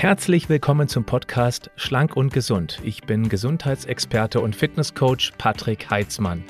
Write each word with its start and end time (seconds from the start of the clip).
Herzlich 0.00 0.48
willkommen 0.48 0.88
zum 0.88 1.04
Podcast 1.04 1.70
Schlank 1.76 2.16
und 2.16 2.32
Gesund. 2.32 2.80
Ich 2.82 3.02
bin 3.02 3.28
Gesundheitsexperte 3.28 4.40
und 4.40 4.56
Fitnesscoach 4.56 5.32
Patrick 5.36 5.90
Heitzmann. 5.90 6.42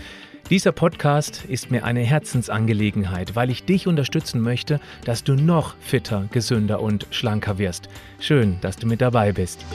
Dieser 0.50 0.70
Podcast 0.70 1.46
ist 1.46 1.68
mir 1.68 1.84
eine 1.84 2.02
Herzensangelegenheit, 2.02 3.34
weil 3.34 3.50
ich 3.50 3.64
dich 3.64 3.88
unterstützen 3.88 4.40
möchte, 4.40 4.78
dass 5.04 5.24
du 5.24 5.34
noch 5.34 5.74
fitter, 5.80 6.28
gesünder 6.30 6.80
und 6.80 7.08
schlanker 7.10 7.58
wirst. 7.58 7.88
Schön, 8.20 8.58
dass 8.60 8.76
du 8.76 8.86
mit 8.86 9.00
dabei 9.00 9.32
bist. 9.32 9.66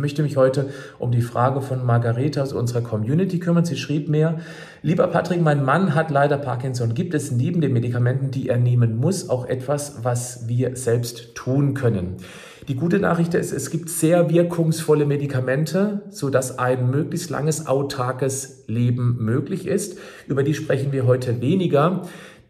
Möchte 0.00 0.22
mich 0.22 0.36
heute 0.36 0.70
um 0.98 1.12
die 1.12 1.22
Frage 1.22 1.60
von 1.60 1.84
Margareta 1.84 2.42
aus 2.42 2.52
unserer 2.52 2.80
Community 2.80 3.38
kümmern. 3.38 3.64
Sie 3.64 3.76
schrieb 3.76 4.08
mir, 4.08 4.40
lieber 4.82 5.06
Patrick, 5.06 5.40
mein 5.40 5.64
Mann 5.64 5.94
hat 5.94 6.10
leider 6.10 6.38
Parkinson. 6.38 6.94
Gibt 6.94 7.14
es 7.14 7.30
neben 7.30 7.60
den 7.60 7.72
Medikamenten, 7.72 8.30
die 8.30 8.48
er 8.48 8.58
nehmen 8.58 8.96
muss, 8.96 9.28
auch 9.28 9.46
etwas, 9.46 10.02
was 10.02 10.48
wir 10.48 10.76
selbst 10.76 11.34
tun 11.34 11.74
können? 11.74 12.16
Die 12.68 12.76
gute 12.76 13.00
Nachricht 13.00 13.34
ist, 13.34 13.52
es 13.52 13.70
gibt 13.70 13.88
sehr 13.88 14.30
wirkungsvolle 14.30 15.06
Medikamente, 15.06 16.02
sodass 16.10 16.58
ein 16.58 16.90
möglichst 16.90 17.30
langes 17.30 17.66
autarkes 17.66 18.64
Leben 18.68 19.16
möglich 19.18 19.66
ist. 19.66 19.98
Über 20.28 20.44
die 20.44 20.54
sprechen 20.54 20.92
wir 20.92 21.06
heute 21.06 21.40
weniger. 21.40 22.02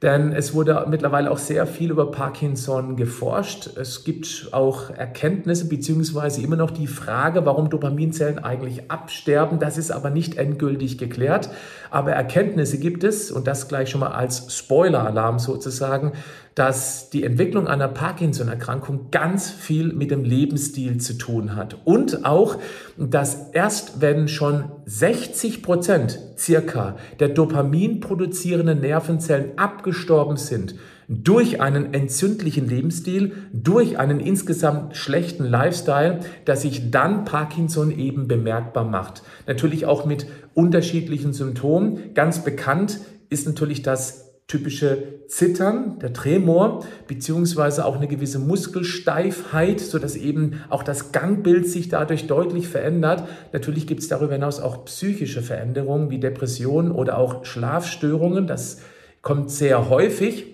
Denn 0.03 0.33
es 0.33 0.55
wurde 0.55 0.87
mittlerweile 0.89 1.31
auch 1.31 1.37
sehr 1.39 1.67
viel 1.67 1.91
über 1.91 2.11
Parkinson 2.11 2.97
geforscht. 2.97 3.77
Es 3.77 4.03
gibt 4.03 4.49
auch 4.51 4.89
Erkenntnisse 4.89 5.69
beziehungsweise 5.69 6.41
immer 6.41 6.57
noch 6.57 6.71
die 6.71 6.87
Frage, 6.87 7.45
warum 7.45 7.69
Dopaminzellen 7.69 8.39
eigentlich 8.39 8.91
absterben. 8.91 9.59
Das 9.59 9.77
ist 9.77 9.91
aber 9.91 10.09
nicht 10.09 10.37
endgültig 10.37 10.97
geklärt. 10.97 11.51
Aber 11.91 12.13
Erkenntnisse 12.13 12.79
gibt 12.79 13.05
es, 13.05 13.31
und 13.31 13.47
das 13.47 13.69
gleich 13.69 13.91
schon 13.91 14.01
mal 14.01 14.13
als 14.13 14.57
Spoiler-Alarm 14.57 15.39
sozusagen, 15.39 16.13
dass 16.61 17.09
die 17.09 17.25
Entwicklung 17.25 17.67
einer 17.67 17.89
Parkinson-Erkrankung 17.89 19.11
ganz 19.11 19.51
viel 19.51 19.95
mit 19.95 20.11
dem 20.11 20.25
Lebensstil 20.25 20.99
zu 20.99 21.15
tun 21.15 21.57
hat. 21.57 21.79
Und 21.87 22.27
auch, 22.27 22.59
dass 22.99 23.49
erst 23.53 24.03
wenn 24.03 24.29
schon 24.29 24.65
60 24.85 25.63
Prozent 25.63 26.19
circa 26.37 26.97
der 27.19 27.31
Dopamin 27.31 28.01
produzierenden 28.01 28.83
Nervenzellen 28.83 29.57
abgestorben 29.57 30.37
sind, 30.37 30.75
durch 31.09 31.63
einen 31.63 31.95
entzündlichen 31.95 32.69
Lebensstil, 32.69 33.33
durch 33.55 33.99
einen 33.99 34.21
insgesamt 34.21 34.99
schlechten 34.99 35.45
Lifestyle, 35.45 36.21
dass 36.45 36.61
sich 36.61 36.91
dann 36.91 37.25
Parkinson 37.25 37.91
eben 37.91 38.29
bemerkbar 38.29 38.85
macht. 38.85 39.23
Natürlich 39.47 39.87
auch 39.87 40.05
mit 40.05 40.27
unterschiedlichen 40.53 41.33
Symptomen. 41.33 42.13
Ganz 42.13 42.45
bekannt 42.45 43.01
ist 43.31 43.47
natürlich 43.47 43.81
das 43.81 44.30
typische 44.51 45.21
Zittern, 45.29 46.01
der 46.01 46.13
Tremor, 46.13 46.85
beziehungsweise 47.07 47.85
auch 47.85 47.97
eine 47.97 48.09
gewisse 48.09 48.41
Muskelsteifheit, 48.41 49.79
sodass 49.79 50.17
eben 50.17 50.61
auch 50.71 50.83
das 50.83 51.13
Gangbild 51.13 51.69
sich 51.69 51.89
dadurch 51.89 52.27
deutlich 52.27 52.67
verändert. 52.67 53.29
Natürlich 53.53 53.87
gibt 53.87 54.01
es 54.01 54.09
darüber 54.09 54.33
hinaus 54.33 54.59
auch 54.59 54.85
psychische 54.87 55.41
Veränderungen 55.41 56.11
wie 56.11 56.19
Depressionen 56.19 56.91
oder 56.91 57.17
auch 57.17 57.45
Schlafstörungen. 57.45 58.49
Das 58.49 58.81
kommt 59.23 59.53
sehr 59.53 59.89
häufig. 59.89 60.47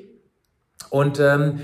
Und 0.91 1.19
ähm, 1.19 1.60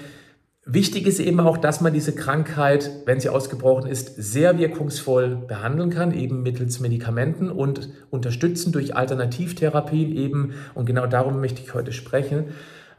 Wichtig 0.65 1.09
ist 1.09 1.19
eben 1.19 1.41
auch, 1.41 1.57
dass 1.57 1.81
man 1.81 1.93
diese 1.93 2.15
Krankheit, 2.15 2.89
wenn 3.05 3.19
sie 3.19 3.29
ausgebrochen 3.29 3.91
ist, 3.91 4.15
sehr 4.17 4.59
wirkungsvoll 4.59 5.35
behandeln 5.35 5.91
kann, 5.91 6.15
eben 6.15 6.45
mittels 6.45 6.79
Medikamenten 6.79 7.51
und 7.51 7.91
unterstützen 8.11 8.71
durch 8.71 8.95
Alternativtherapien 8.95 10.15
eben. 10.15 10.55
Und 10.75 10.87
genau 10.87 11.09
darum 11.09 11.41
möchte 11.41 11.61
ich 11.61 11.75
heute 11.75 11.93
sprechen, 11.93 12.51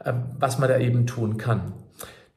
äh, 0.04 0.12
was 0.38 0.58
man 0.58 0.68
da 0.68 0.78
eben 0.78 1.06
tun 1.06 1.38
kann. 1.38 1.72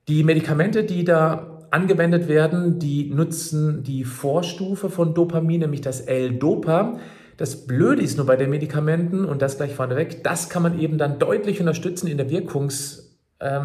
Die 0.07 0.23
Medikamente, 0.23 0.85
die 0.85 1.03
da 1.03 1.67
angewendet 1.71 2.29
werden, 2.29 2.79
die 2.79 3.09
nutzen 3.09 3.83
die 3.83 4.05
Vorstufe 4.05 4.89
von 4.89 5.13
Dopamin, 5.13 5.59
nämlich 5.59 5.81
das 5.81 5.99
L-Dopa. 5.99 6.99
Das 7.35 7.67
Blöde 7.67 8.01
ist 8.01 8.15
nur 8.15 8.25
bei 8.25 8.37
den 8.37 8.49
Medikamenten, 8.49 9.25
und 9.25 9.41
das 9.41 9.57
gleich 9.57 9.75
vorneweg, 9.75 10.23
das 10.23 10.47
kann 10.47 10.63
man 10.63 10.79
eben 10.79 10.97
dann 10.97 11.19
deutlich 11.19 11.59
unterstützen 11.59 12.07
in 12.07 12.15
der 12.15 12.29
Wirkungs- 12.29 13.06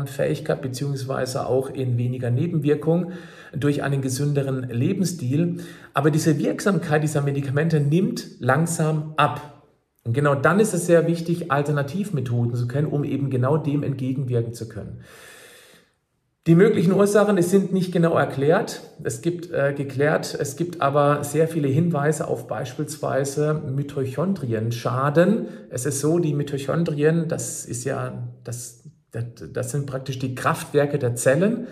Fähigkeit 0.07 0.61
beziehungsweise 0.61 1.47
auch 1.47 1.71
in 1.71 1.97
weniger 1.97 2.31
Nebenwirkungen 2.31 3.13
durch 3.55 3.83
einen 3.83 4.03
gesünderen 4.03 4.69
Lebensstil. 4.69 5.59
Aber 5.95 6.11
diese 6.11 6.39
Wirksamkeit 6.39 7.03
dieser 7.03 7.23
Medikamente 7.23 7.81
nimmt 7.81 8.41
langsam 8.41 9.15
ab. 9.17 9.63
Und 10.05 10.15
genau 10.15 10.35
dann 10.35 10.61
ist 10.61 10.75
es 10.75 10.87
sehr 10.87 11.07
wichtig, 11.07 11.53
Alternativmethoden 11.53 12.55
zu 12.55 12.67
kennen, 12.67 12.89
um 12.89 13.05
eben 13.05 13.31
genau 13.31 13.57
dem 13.57 13.83
entgegenwirken 13.83 14.53
zu 14.53 14.69
können. 14.69 15.03
Die 16.49 16.57
möglichen 16.57 16.93
Ursachen 16.93 17.37
die 17.37 17.43
sind 17.43 17.73
nicht 17.73 17.93
genau 17.93 18.17
erklärt. 18.19 18.83
Es 19.05 19.23
gibt 19.23 19.53
äh, 19.53 19.73
geklärt, 19.75 20.37
es 20.37 20.57
gibt 20.57 20.81
aber 20.81 21.23
sehr 21.23 21.47
viele 21.47 21.69
Hinweise 21.69 22.27
auf 22.27 22.49
beispielsweise 22.49 23.55
Mitochondrienschaden. 23.55 25.47
Es 25.71 25.87
ist 25.87 26.01
so, 26.01 26.19
die 26.19 26.35
Mitochondrien, 26.35 27.29
das 27.29 27.65
ist 27.65 27.85
ja 27.85 28.29
das 28.43 28.82
das 29.13 29.71
sind 29.71 29.87
praktisch 29.87 30.19
die 30.19 30.35
Kraftwerke 30.35 30.99
der 30.99 31.15
Zellen 31.15 31.67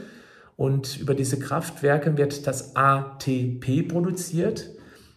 und 0.57 1.01
über 1.01 1.15
diese 1.15 1.39
Kraftwerke 1.39 2.19
wird 2.19 2.47
das 2.47 2.77
ATP 2.77 3.89
produziert. 3.89 4.71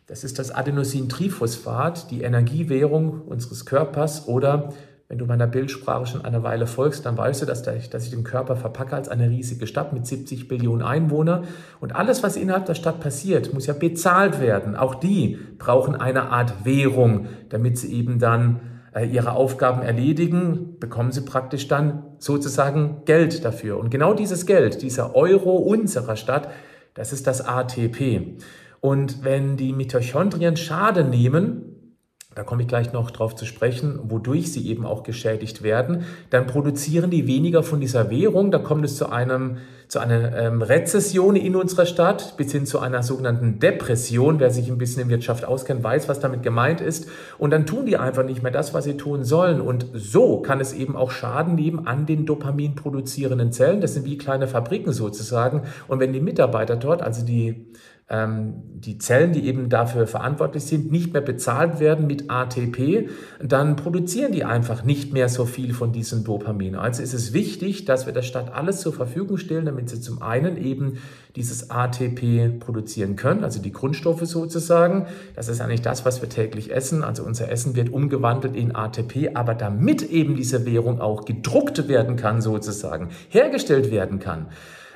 Das 0.08 0.24
ist 0.24 0.40
das 0.40 0.52
Adenosintriphosphat, 0.52 2.12
die 2.12 2.22
Energiewährung 2.22 3.22
unseres 3.22 3.66
Körpers 3.66 4.28
oder 4.28 4.74
wenn 5.10 5.18
du 5.20 5.26
meiner 5.26 5.46
Bildsprache 5.46 6.08
schon 6.08 6.26
eine 6.26 6.44
Weile 6.44 6.66
folgst, 6.66 7.06
dann 7.06 7.18
weißt 7.18 7.44
du, 7.44 7.46
dass, 7.46 7.68
ich, 7.68 8.10
den 8.10 8.24
Körper 8.24 8.56
verpacke 8.56 8.96
als 8.96 9.10
eine 9.10 9.30
riesige 9.30 9.68
Stadt 9.68 9.94
mit 9.94 10.08
70 10.08 10.48
Billionen 10.48 10.82
Einwohnern. 10.82 11.44
Und 11.80 11.96
alles, 11.96 12.24
was 12.24 12.36
innerhalb 12.36 12.66
der 12.66 12.74
Stadt 12.74 13.00
passiert, 13.00 13.54
muss 13.54 13.68
ja 13.68 13.74
bezahlt 13.74 14.40
werden. 14.40 14.76
Auch 14.76 14.96
die 14.96 15.38
brauchen 15.60 15.96
eine 15.96 16.32
Art 16.32 16.66
Währung, 16.66 17.28
damit 17.50 17.78
sie 17.78 17.94
eben 17.94 18.18
dann 18.18 18.62
ihre 19.02 19.34
Aufgaben 19.34 19.82
erledigen, 19.82 20.78
bekommen 20.80 21.12
sie 21.12 21.22
praktisch 21.22 21.68
dann 21.68 22.04
sozusagen 22.20 23.02
Geld 23.06 23.44
dafür. 23.44 23.78
Und 23.78 23.90
genau 23.90 24.14
dieses 24.14 24.46
Geld, 24.46 24.82
dieser 24.82 25.16
Euro 25.16 25.56
unserer 25.56 26.16
Stadt, 26.16 26.50
das 26.94 27.12
ist 27.12 27.26
das 27.26 27.42
ATP. 27.42 28.38
Und 28.82 29.24
wenn 29.24 29.58
die 29.58 29.74
Mitochondrien 29.74 30.58
Schaden 30.58 31.10
nehmen, 31.10 31.63
da 32.36 32.44
komme 32.44 32.64
ich 32.64 32.68
gleich 32.68 32.94
noch 32.94 33.12
drauf 33.12 33.36
zu 33.36 33.46
sprechen, 33.46 34.00
wodurch 34.04 34.52
sie 34.52 34.68
eben 34.68 34.86
auch 34.86 35.04
geschädigt 35.04 35.64
werden, 35.64 36.06
dann 36.30 36.48
produzieren 36.48 37.10
die 37.10 37.28
weniger 37.28 37.64
von 37.64 37.80
dieser 37.80 38.10
Währung, 38.10 38.52
da 38.52 38.60
kommt 38.60 38.86
es 38.86 38.98
zu 38.98 39.10
einem 39.10 39.58
zu 39.94 40.00
einer 40.00 40.36
ähm, 40.36 40.64
Rezession 40.64 41.36
in 41.36 41.56
unserer 41.56 41.86
Stadt 41.86 42.36
bis 42.36 42.52
hin 42.52 42.66
zu 42.66 42.80
einer 42.80 43.04
sogenannten 43.04 43.60
Depression. 43.60 44.40
Wer 44.40 44.50
sich 44.50 44.68
ein 44.68 44.80
bisschen 44.80 45.04
in 45.04 45.10
Wirtschaft 45.10 45.46
auskennt, 45.46 45.84
weiß, 45.84 46.10
was 46.10 46.20
damit 46.20 46.42
gemeint 46.42 46.82
ist. 46.82 47.08
Und 47.38 47.52
dann 47.52 47.68
tun 47.68 47.86
die 47.86 47.98
einfach 47.98 48.24
nicht 48.24 48.42
mehr 48.42 48.52
das, 48.52 48.74
was 48.74 48.86
sie 48.86 48.98
tun 48.98 49.24
sollen. 49.24 49.62
Und 49.62 49.86
so 49.94 50.42
kann 50.42 50.60
es 50.60 50.74
eben 50.74 50.96
auch 50.96 51.12
Schaden 51.12 51.54
nehmen 51.54 51.86
an 51.86 52.08
den 52.08 52.26
Dopamin 52.26 52.74
produzierenden 52.74 53.52
Zellen. 53.52 53.82
Das 53.82 53.94
sind 53.94 54.06
wie 54.06 54.18
kleine 54.18 54.48
Fabriken 54.48 54.94
sozusagen. 54.94 55.62
Und 55.88 56.00
wenn 56.00 56.12
die 56.12 56.22
Mitarbeiter 56.22 56.76
dort, 56.76 57.04
also 57.04 57.24
die 57.24 57.68
die 58.16 58.98
Zellen, 59.00 59.32
die 59.32 59.48
eben 59.48 59.70
dafür 59.70 60.06
verantwortlich 60.06 60.66
sind, 60.66 60.92
nicht 60.92 61.14
mehr 61.14 61.22
bezahlt 61.22 61.80
werden 61.80 62.06
mit 62.06 62.30
ATP, 62.30 63.10
dann 63.42 63.76
produzieren 63.76 64.32
die 64.32 64.44
einfach 64.44 64.84
nicht 64.84 65.14
mehr 65.14 65.30
so 65.30 65.46
viel 65.46 65.74
von 65.74 65.92
diesem 65.92 66.24
Dopamin. 66.24 66.76
Also 66.76 67.02
ist 67.02 67.14
es 67.14 67.34
wichtig, 67.34 67.86
dass 67.86 68.06
wir 68.06 68.14
der 68.14 68.22
Stadt 68.22 68.54
alles 68.54 68.82
zur 68.82 68.94
Verfügung 68.94 69.38
stellen, 69.38 69.66
damit 69.66 69.90
sie 69.90 70.00
zum 70.00 70.22
einen 70.22 70.58
eben 70.58 71.00
dieses 71.36 71.72
ATP 71.72 72.60
produzieren 72.60 73.16
können, 73.16 73.44
also 73.44 73.60
die 73.60 73.72
Grundstoffe 73.72 74.26
sozusagen. 74.26 75.08
Das 75.36 75.48
ist 75.48 75.60
eigentlich 75.62 75.82
das, 75.82 76.06
was 76.06 76.22
wir 76.22 76.30
täglich 76.30 76.72
essen. 76.72 77.04
Also 77.04 77.24
unser 77.24 77.50
Essen 77.50 77.76
wird 77.76 77.90
umgewandelt 77.90 78.56
in 78.56 78.76
ATP, 78.76 79.32
aber 79.34 79.56
damit 79.56 80.04
eben 80.04 80.36
diese 80.36 80.66
Währung 80.68 81.02
auch 81.02 81.26
gedruckt 81.26 81.88
werden 81.88 82.16
kann 82.16 82.42
sozusagen, 82.42 83.10
hergestellt 83.30 83.90
werden 83.90 84.20
kann, 84.20 84.48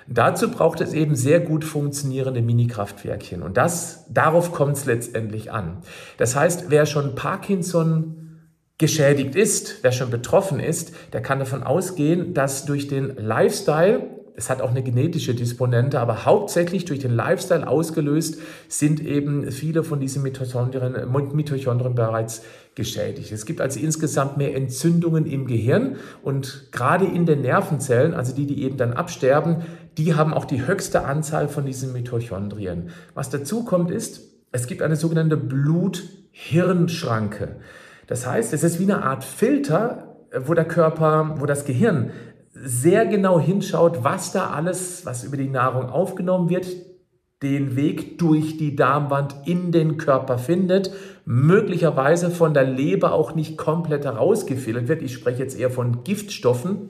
Dazu 0.07 0.49
braucht 0.49 0.79
es 0.81 0.93
eben 0.93 1.15
sehr 1.15 1.39
gut 1.39 1.65
funktionierende 1.65 2.41
Mini-Kraftwerkchen 2.41 3.43
und 3.43 3.57
das, 3.57 4.05
darauf 4.09 4.53
kommt 4.53 4.77
es 4.77 4.85
letztendlich 4.85 5.51
an. 5.51 5.79
Das 6.17 6.35
heißt, 6.35 6.65
wer 6.69 6.85
schon 6.85 7.15
Parkinson 7.15 8.39
geschädigt 8.77 9.35
ist, 9.35 9.83
wer 9.83 9.91
schon 9.91 10.09
betroffen 10.09 10.59
ist, 10.59 10.93
der 11.11 11.21
kann 11.21 11.39
davon 11.39 11.63
ausgehen, 11.63 12.33
dass 12.33 12.65
durch 12.65 12.87
den 12.87 13.15
Lifestyle 13.17 14.17
es 14.39 14.51
hat 14.51 14.61
auch 14.61 14.69
eine 14.69 14.83
genetische 14.83 15.33
Disponente, 15.33 15.99
aber 15.99 16.23
hauptsächlich 16.23 16.85
durch 16.85 16.99
den 16.99 17.15
Lifestyle 17.15 17.67
ausgelöst 17.67 18.37
sind 18.67 18.99
eben 19.03 19.51
viele 19.51 19.83
von 19.83 19.99
diesen 19.99 20.21
Mitochondrien, 20.21 21.11
Mitochondrien 21.33 21.95
bereits 21.95 22.43
geschädigt. 22.75 23.31
Es 23.31 23.47
gibt 23.47 23.61
also 23.61 23.79
insgesamt 23.79 24.37
mehr 24.37 24.55
Entzündungen 24.55 25.25
im 25.25 25.47
Gehirn 25.47 25.95
und 26.21 26.67
gerade 26.71 27.05
in 27.05 27.25
den 27.25 27.41
Nervenzellen, 27.41 28.13
also 28.13 28.31
die, 28.31 28.45
die 28.45 28.61
eben 28.61 28.77
dann 28.77 28.93
absterben, 28.93 29.63
die 29.97 30.15
haben 30.15 30.33
auch 30.33 30.45
die 30.45 30.65
höchste 30.65 31.05
Anzahl 31.05 31.47
von 31.47 31.63
diesen 31.65 31.93
Mitochondrien. 31.93 32.89
Was 33.13 33.29
dazu 33.29 33.63
kommt 33.65 33.91
ist, 33.91 34.21
es 34.51 34.65
gibt 34.67 34.81
eine 34.81 34.95
sogenannte 34.95 35.37
Blut-Hirn-Schranke. 35.37 37.57
Das 38.05 38.27
heißt, 38.27 38.53
es 38.53 38.63
ist 38.63 38.79
wie 38.79 38.83
eine 38.83 39.03
Art 39.03 39.23
Filter, 39.23 40.17
wo 40.39 40.53
der 40.53 40.65
Körper, 40.65 41.37
wo 41.39 41.45
das 41.45 41.63
Gehirn 41.65 42.11
sehr 42.51 43.05
genau 43.05 43.39
hinschaut, 43.39 44.03
was 44.03 44.31
da 44.31 44.49
alles, 44.51 45.05
was 45.05 45.23
über 45.23 45.37
die 45.37 45.49
Nahrung 45.49 45.89
aufgenommen 45.89 46.49
wird, 46.49 46.67
den 47.43 47.75
Weg 47.75 48.17
durch 48.17 48.57
die 48.57 48.75
Darmwand 48.75 49.35
in 49.45 49.71
den 49.71 49.97
Körper 49.97 50.39
findet, 50.39 50.91
möglicherweise 51.25 52.31
von 52.31 52.55
der 52.55 52.63
Leber 52.63 53.13
auch 53.13 53.35
nicht 53.35 53.57
komplett 53.57 54.05
herausgefiltert 54.05 54.87
wird. 54.87 55.03
Ich 55.03 55.13
spreche 55.13 55.43
jetzt 55.43 55.59
eher 55.59 55.69
von 55.69 56.03
Giftstoffen, 56.03 56.89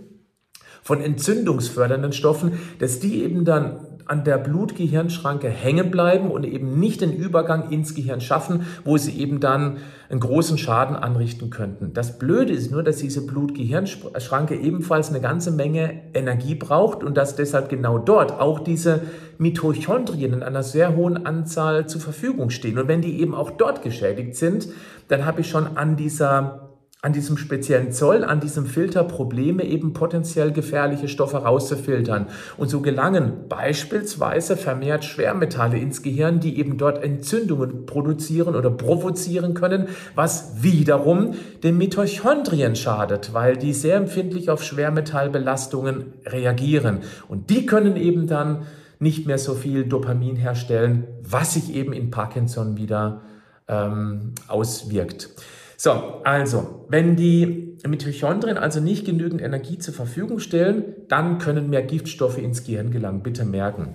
von 0.88 1.02
entzündungsfördernden 1.02 2.14
Stoffen, 2.14 2.54
dass 2.80 3.02
die 3.02 3.22
eben 3.22 3.44
dann 3.44 3.82
an 4.06 4.24
der 4.24 4.38
Blut-Gehirn-Schranke 4.38 5.50
hängen 5.50 5.92
bleiben 5.92 6.32
und 6.32 6.46
eben 6.46 6.80
nicht 6.80 7.02
den 7.02 7.12
Übergang 7.12 7.72
ins 7.72 7.94
Gehirn 7.94 8.22
schaffen, 8.22 8.66
wo 8.86 8.96
sie 8.96 9.20
eben 9.20 9.42
dann 9.42 9.80
einen 10.10 10.22
großen 10.22 10.58
Schaden 10.58 10.96
anrichten 10.96 11.50
könnten. 11.50 11.92
Das 11.94 12.18
Blöde 12.18 12.54
ist 12.54 12.72
nur, 12.72 12.84
dass 12.84 13.00
diese 13.00 13.26
Blut-Gehirn-Schranke 13.26 14.56
ebenfalls 14.56 15.10
eine 15.10 15.20
ganze 15.20 15.52
Menge 15.52 16.04
Energie 16.14 16.56
braucht 16.56 17.04
und 17.04 17.18
dass 17.18 17.36
deshalb 17.36 17.68
genau 17.68 17.98
dort 17.98 18.40
auch 18.40 18.62
diese 18.62 19.02
Mitochondrien 19.40 20.32
in 20.32 20.42
einer 20.42 20.64
sehr 20.64 20.96
hohen 20.96 21.26
Anzahl 21.26 21.90
zur 21.90 22.00
Verfügung 22.00 22.50
stehen. 22.50 22.80
Und 22.80 22.88
wenn 22.88 23.02
die 23.02 23.20
eben 23.20 23.36
auch 23.36 23.52
dort 23.52 23.82
geschädigt 23.82 24.38
sind, 24.38 24.70
dann 25.10 25.26
habe 25.26 25.42
ich 25.42 25.50
schon 25.50 25.76
an 25.76 25.98
dieser 25.98 26.67
an 27.04 27.14
diesem 27.14 27.38
speziellen 27.38 27.92
Zoll, 27.92 28.24
an 28.24 28.40
diesem 28.40 28.66
Filter 28.66 29.04
Probleme, 29.04 29.64
eben 29.64 29.94
potenziell 29.94 30.52
gefährliche 30.52 31.08
Stoffe 31.08 31.38
rauszufiltern. 31.38 32.26
Und 32.58 32.70
so 32.70 32.82
gelangen 32.82 33.48
beispielsweise 33.48 34.58
vermehrt 34.58 35.06
Schwermetalle 35.06 35.78
ins 35.78 36.02
Gehirn, 36.02 36.40
die 36.40 36.58
eben 36.58 36.80
dort 36.80 37.04
Entzündungen 37.04 37.86
produzieren 37.86 38.56
oder 38.56 38.72
provozieren 38.72 39.54
können, 39.54 39.90
was 40.16 40.64
wiederum 40.64 41.36
den 41.62 41.78
Mitochondrien 41.78 42.76
schadet, 42.76 43.32
weil 43.32 43.58
die 43.58 43.74
sehr 43.74 43.98
empfindlich 43.98 44.50
auf 44.50 44.64
Schwermetallbelastungen 44.64 46.14
reagieren. 46.26 47.02
Und 47.28 47.52
die 47.52 47.68
können 47.68 47.96
eben 47.96 48.26
dann 48.26 48.66
nicht 49.00 49.28
mehr 49.28 49.38
so 49.38 49.54
viel 49.54 49.86
Dopamin 49.86 50.36
herstellen, 50.36 51.06
was 51.22 51.54
sich 51.54 51.76
eben 51.76 51.94
in 51.94 52.10
Parkinson 52.10 52.76
wieder 52.76 53.22
ähm, 53.68 54.34
auswirkt. 54.48 55.30
So, 55.80 55.92
also, 56.24 56.86
wenn 56.90 57.16
die 57.16 57.78
Mitochondrien 57.88 58.58
also 58.58 58.80
nicht 58.80 59.06
genügend 59.06 59.42
Energie 59.42 59.78
zur 59.78 59.94
Verfügung 59.94 60.40
stellen, 60.40 60.96
dann 61.08 61.38
können 61.38 61.70
mehr 61.70 61.84
Giftstoffe 61.84 62.40
ins 62.40 62.64
Gehirn 62.64 62.90
gelangen. 62.90 63.22
Bitte 63.22 63.46
merken. 63.46 63.94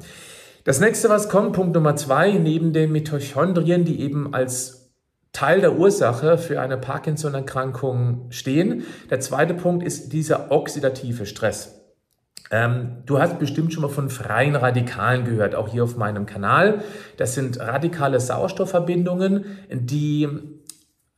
Das 0.63 0.79
nächste, 0.79 1.09
was 1.09 1.29
kommt, 1.29 1.55
Punkt 1.55 1.75
Nummer 1.75 1.97
zwei, 1.97 2.33
neben 2.35 2.73
den 2.73 2.93
Mitochondrien, 2.93 3.85
die 3.85 4.01
eben 4.01 4.33
als 4.33 4.93
Teil 5.33 5.61
der 5.61 5.77
Ursache 5.77 6.39
für 6.39 6.61
eine 6.61 6.77
Parkinson-Erkrankung 6.77 8.27
stehen. 8.31 8.85
Der 9.11 9.19
zweite 9.19 9.55
Punkt 9.55 9.85
ist 9.85 10.13
dieser 10.13 10.53
oxidative 10.53 11.27
Stress. 11.27 11.81
Ähm, 12.53 12.99
du 13.07 13.19
hast 13.19 13.39
bestimmt 13.39 13.73
schon 13.73 13.83
mal 13.83 13.89
von 13.89 14.11
freien 14.11 14.55
Radikalen 14.55 15.25
gehört, 15.25 15.55
auch 15.55 15.69
hier 15.69 15.83
auf 15.83 15.97
meinem 15.97 16.27
Kanal. 16.27 16.83
Das 17.17 17.35
sind 17.35 17.59
radikale 17.59 18.21
Sauerstoffverbindungen, 18.21 19.47
die 19.71 20.29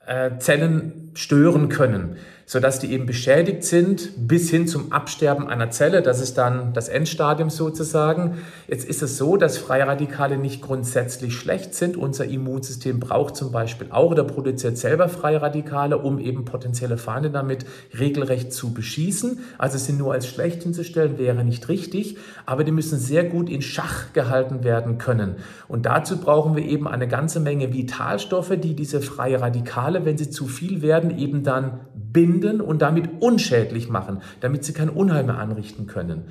äh, 0.07 0.39
Zellen 0.39 1.11
stören 1.15 1.69
können 1.69 2.17
sodass 2.47 2.79
die 2.79 2.93
eben 2.93 3.07
beschädigt 3.07 3.65
sind 3.65 4.11
bis 4.17 4.51
hin 4.51 4.67
zum 4.67 4.93
Absterben 4.93 5.49
einer 5.49 5.71
Zelle. 5.71 6.03
Das 6.03 6.21
ist 6.21 6.37
dann 6.37 6.73
das 6.73 6.89
Endstadium 6.89 7.51
sozusagen. 7.51 8.39
Jetzt 8.69 8.87
ist 8.87 9.03
es 9.03 9.17
so, 9.17 9.37
dass 9.37 9.57
Freiradikale 9.57 10.37
nicht 10.37 10.61
grundsätzlich 10.61 11.35
schlecht 11.35 11.75
sind. 11.75 11.97
Unser 11.97 12.27
Immunsystem 12.27 13.01
braucht 13.01 13.37
zum 13.37 13.51
Beispiel 13.51 13.89
auch 13.91 14.11
oder 14.11 14.25
produziert 14.25 14.77
selber 14.77 15.09
Freiradikale, 15.09 15.99
um 15.99 16.19
eben 16.19 16.45
potenzielle 16.45 16.99
Feinde 16.99 17.31
damit 17.31 17.65
regelrecht 17.99 18.53
zu 18.53 18.75
beschießen. 18.75 19.41
Also 19.57 19.79
sie 19.79 19.93
nur 19.93 20.13
als 20.13 20.27
schlecht 20.27 20.63
hinzustellen 20.63 21.19
wäre 21.19 21.45
nicht 21.45 21.69
richtig, 21.69 22.19
aber 22.45 22.65
die 22.65 22.73
müssen 22.73 22.99
sehr 22.99 23.25
gut 23.25 23.49
in 23.49 23.63
Schach 23.63 24.13
gehalten 24.13 24.65
werden 24.65 24.99
können. 24.99 25.37
Und 25.67 25.87
dazu 25.87 26.19
brauchen 26.19 26.57
wir 26.57 26.65
eben 26.65 26.87
eine 26.87 27.09
ganze 27.09 27.41
Menge 27.41 27.73
Vitalstoffe, 27.73 28.53
die 28.61 28.75
diese 28.75 29.01
freie 29.01 29.41
Radikale, 29.41 30.05
wenn 30.05 30.19
sie 30.19 30.31
zu 30.31 30.47
viel 30.47 30.83
werden, 30.83 31.19
eben 31.19 31.43
dann 31.43 31.81
binden 31.95 32.34
und 32.43 32.83
damit 32.83 33.23
unschädlich 33.23 33.89
machen, 33.89 34.23
damit 34.41 34.65
sie 34.65 34.73
kein 34.73 34.89
Unheil 34.89 35.25
mehr 35.25 35.39
anrichten 35.39 35.87
können. 35.87 36.25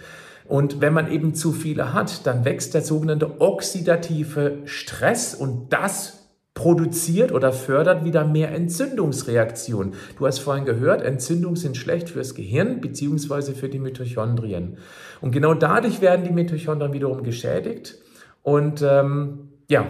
Und 0.46 0.82
wenn 0.82 0.94
man 0.94 1.10
eben 1.12 1.36
zu 1.36 1.52
viele 1.52 1.94
hat, 1.94 2.26
dann 2.26 2.46
wächst 2.46 2.74
der 2.74 2.82
sogenannte 2.82 3.40
oxidative 3.40 4.58
Stress 4.66 5.36
und 5.36 5.72
das 5.72 6.24
produziert 6.54 7.32
oder 7.32 7.52
fördert 7.52 8.06
wieder 8.06 8.26
mehr 8.26 8.52
Entzündungsreaktionen. 8.52 9.94
Du 10.18 10.28
hast 10.28 10.40
vorhin 10.40 10.66
gehört, 10.66 11.02
Entzündungen 11.02 11.56
sind 11.56 11.78
schlecht 11.78 12.10
fürs 12.10 12.36
Gehirn 12.36 12.80
bzw. 12.80 13.54
für 13.54 13.70
die 13.70 13.80
Mitochondrien. 13.80 14.78
Und 15.22 15.32
genau 15.32 15.56
dadurch 15.56 16.02
werden 16.02 16.26
die 16.26 16.32
Mitochondrien 16.32 16.94
wiederum 16.94 17.24
geschädigt. 17.24 17.96
Und 18.44 18.84
ähm, 18.84 19.50
ja, 19.68 19.88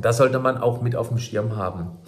das 0.00 0.16
sollte 0.16 0.38
man 0.38 0.56
auch 0.56 0.80
mit 0.80 0.96
auf 0.96 1.08
dem 1.08 1.18
Schirm 1.18 1.56
haben. 1.56 1.98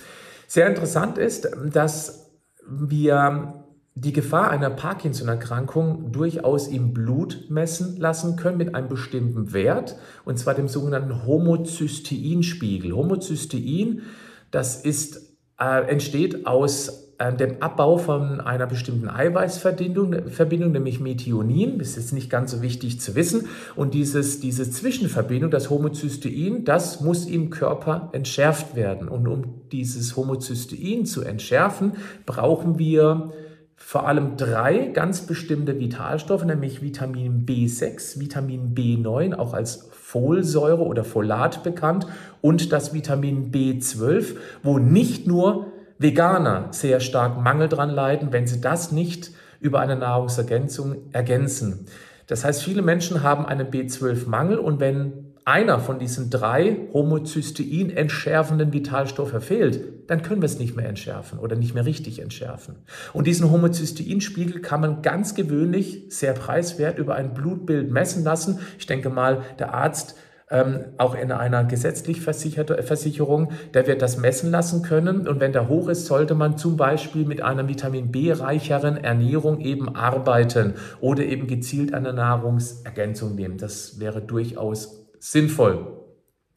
Sehr 0.46 0.66
interessant 0.66 1.18
ist, 1.18 1.48
dass 1.72 2.29
wir 2.68 3.64
die 3.94 4.12
Gefahr 4.12 4.50
einer 4.50 4.70
Parkinson-Erkrankung 4.70 6.12
durchaus 6.12 6.68
im 6.68 6.94
Blut 6.94 7.46
messen 7.50 7.98
lassen 7.98 8.36
können 8.36 8.56
mit 8.56 8.74
einem 8.74 8.88
bestimmten 8.88 9.52
Wert, 9.52 9.96
und 10.24 10.38
zwar 10.38 10.54
dem 10.54 10.68
sogenannten 10.68 11.26
Homozysteinspiegel. 11.26 12.92
Homozystein, 12.92 14.02
das 14.50 14.82
ist, 14.82 15.34
äh, 15.58 15.88
entsteht 15.90 16.46
aus 16.46 17.09
dem 17.38 17.60
Abbau 17.60 17.98
von 17.98 18.40
einer 18.40 18.66
bestimmten 18.66 19.08
Eiweißverbindung, 19.08 20.30
Verbindung, 20.30 20.72
nämlich 20.72 21.00
Methionin, 21.00 21.78
ist 21.78 21.96
jetzt 21.96 22.12
nicht 22.12 22.30
ganz 22.30 22.50
so 22.50 22.62
wichtig 22.62 22.98
zu 23.00 23.14
wissen. 23.14 23.48
Und 23.76 23.92
dieses, 23.92 24.40
diese 24.40 24.70
Zwischenverbindung, 24.70 25.50
das 25.50 25.68
Homozystein, 25.68 26.64
das 26.64 27.02
muss 27.02 27.26
im 27.26 27.50
Körper 27.50 28.08
entschärft 28.12 28.74
werden. 28.74 29.08
Und 29.08 29.28
um 29.28 29.44
dieses 29.70 30.16
Homozystein 30.16 31.04
zu 31.04 31.22
entschärfen, 31.22 31.92
brauchen 32.24 32.78
wir 32.78 33.32
vor 33.76 34.06
allem 34.06 34.36
drei 34.36 34.86
ganz 34.86 35.22
bestimmte 35.22 35.78
Vitalstoffe, 35.78 36.44
nämlich 36.44 36.80
Vitamin 36.80 37.44
B6, 37.44 38.20
Vitamin 38.20 38.74
B9, 38.74 39.34
auch 39.34 39.52
als 39.52 39.88
Folsäure 39.92 40.84
oder 40.84 41.02
Folat 41.02 41.62
bekannt, 41.62 42.06
und 42.40 42.72
das 42.72 42.94
Vitamin 42.94 43.50
B12, 43.50 44.36
wo 44.62 44.78
nicht 44.78 45.26
nur 45.26 45.69
Veganer 46.00 46.68
sehr 46.70 46.98
stark 46.98 47.38
Mangel 47.38 47.68
dran 47.68 47.90
leiden, 47.90 48.32
wenn 48.32 48.46
sie 48.46 48.62
das 48.62 48.90
nicht 48.90 49.32
über 49.60 49.80
eine 49.80 49.96
Nahrungsergänzung 49.96 51.12
ergänzen. 51.12 51.84
Das 52.26 52.42
heißt, 52.42 52.62
viele 52.62 52.80
Menschen 52.80 53.22
haben 53.22 53.44
einen 53.44 53.70
B12-Mangel 53.70 54.58
und 54.58 54.80
wenn 54.80 55.34
einer 55.44 55.78
von 55.78 55.98
diesen 55.98 56.30
drei 56.30 56.88
Homozystein 56.94 57.90
entschärfenden 57.90 58.72
Vitalstoffe 58.72 59.44
fehlt, 59.44 60.08
dann 60.08 60.22
können 60.22 60.40
wir 60.40 60.46
es 60.46 60.58
nicht 60.58 60.74
mehr 60.74 60.88
entschärfen 60.88 61.38
oder 61.38 61.54
nicht 61.54 61.74
mehr 61.74 61.84
richtig 61.84 62.20
entschärfen. 62.20 62.76
Und 63.12 63.26
diesen 63.26 63.50
Homozysteinspiegel 63.50 64.62
kann 64.62 64.80
man 64.80 65.02
ganz 65.02 65.34
gewöhnlich 65.34 66.04
sehr 66.08 66.32
preiswert 66.32 66.98
über 66.98 67.14
ein 67.14 67.34
Blutbild 67.34 67.90
messen 67.90 68.24
lassen. 68.24 68.60
Ich 68.78 68.86
denke 68.86 69.10
mal, 69.10 69.42
der 69.58 69.74
Arzt 69.74 70.16
ähm, 70.50 70.86
auch 70.98 71.14
in 71.14 71.30
einer 71.30 71.64
gesetzlich 71.64 72.20
versicherte 72.20 72.82
Versicherung, 72.82 73.52
der 73.72 73.86
wird 73.86 74.02
das 74.02 74.18
messen 74.18 74.50
lassen 74.50 74.82
können. 74.82 75.28
Und 75.28 75.38
wenn 75.40 75.52
der 75.52 75.68
hoch 75.68 75.88
ist, 75.88 76.06
sollte 76.06 76.34
man 76.34 76.58
zum 76.58 76.76
Beispiel 76.76 77.24
mit 77.24 77.40
einer 77.40 77.68
Vitamin 77.68 78.10
B-reicheren 78.10 78.96
Ernährung 78.96 79.60
eben 79.60 79.94
arbeiten 79.94 80.74
oder 81.00 81.22
eben 81.22 81.46
gezielt 81.46 81.94
eine 81.94 82.12
Nahrungsergänzung 82.12 83.36
nehmen. 83.36 83.58
Das 83.58 84.00
wäre 84.00 84.20
durchaus 84.20 85.06
sinnvoll. 85.20 85.96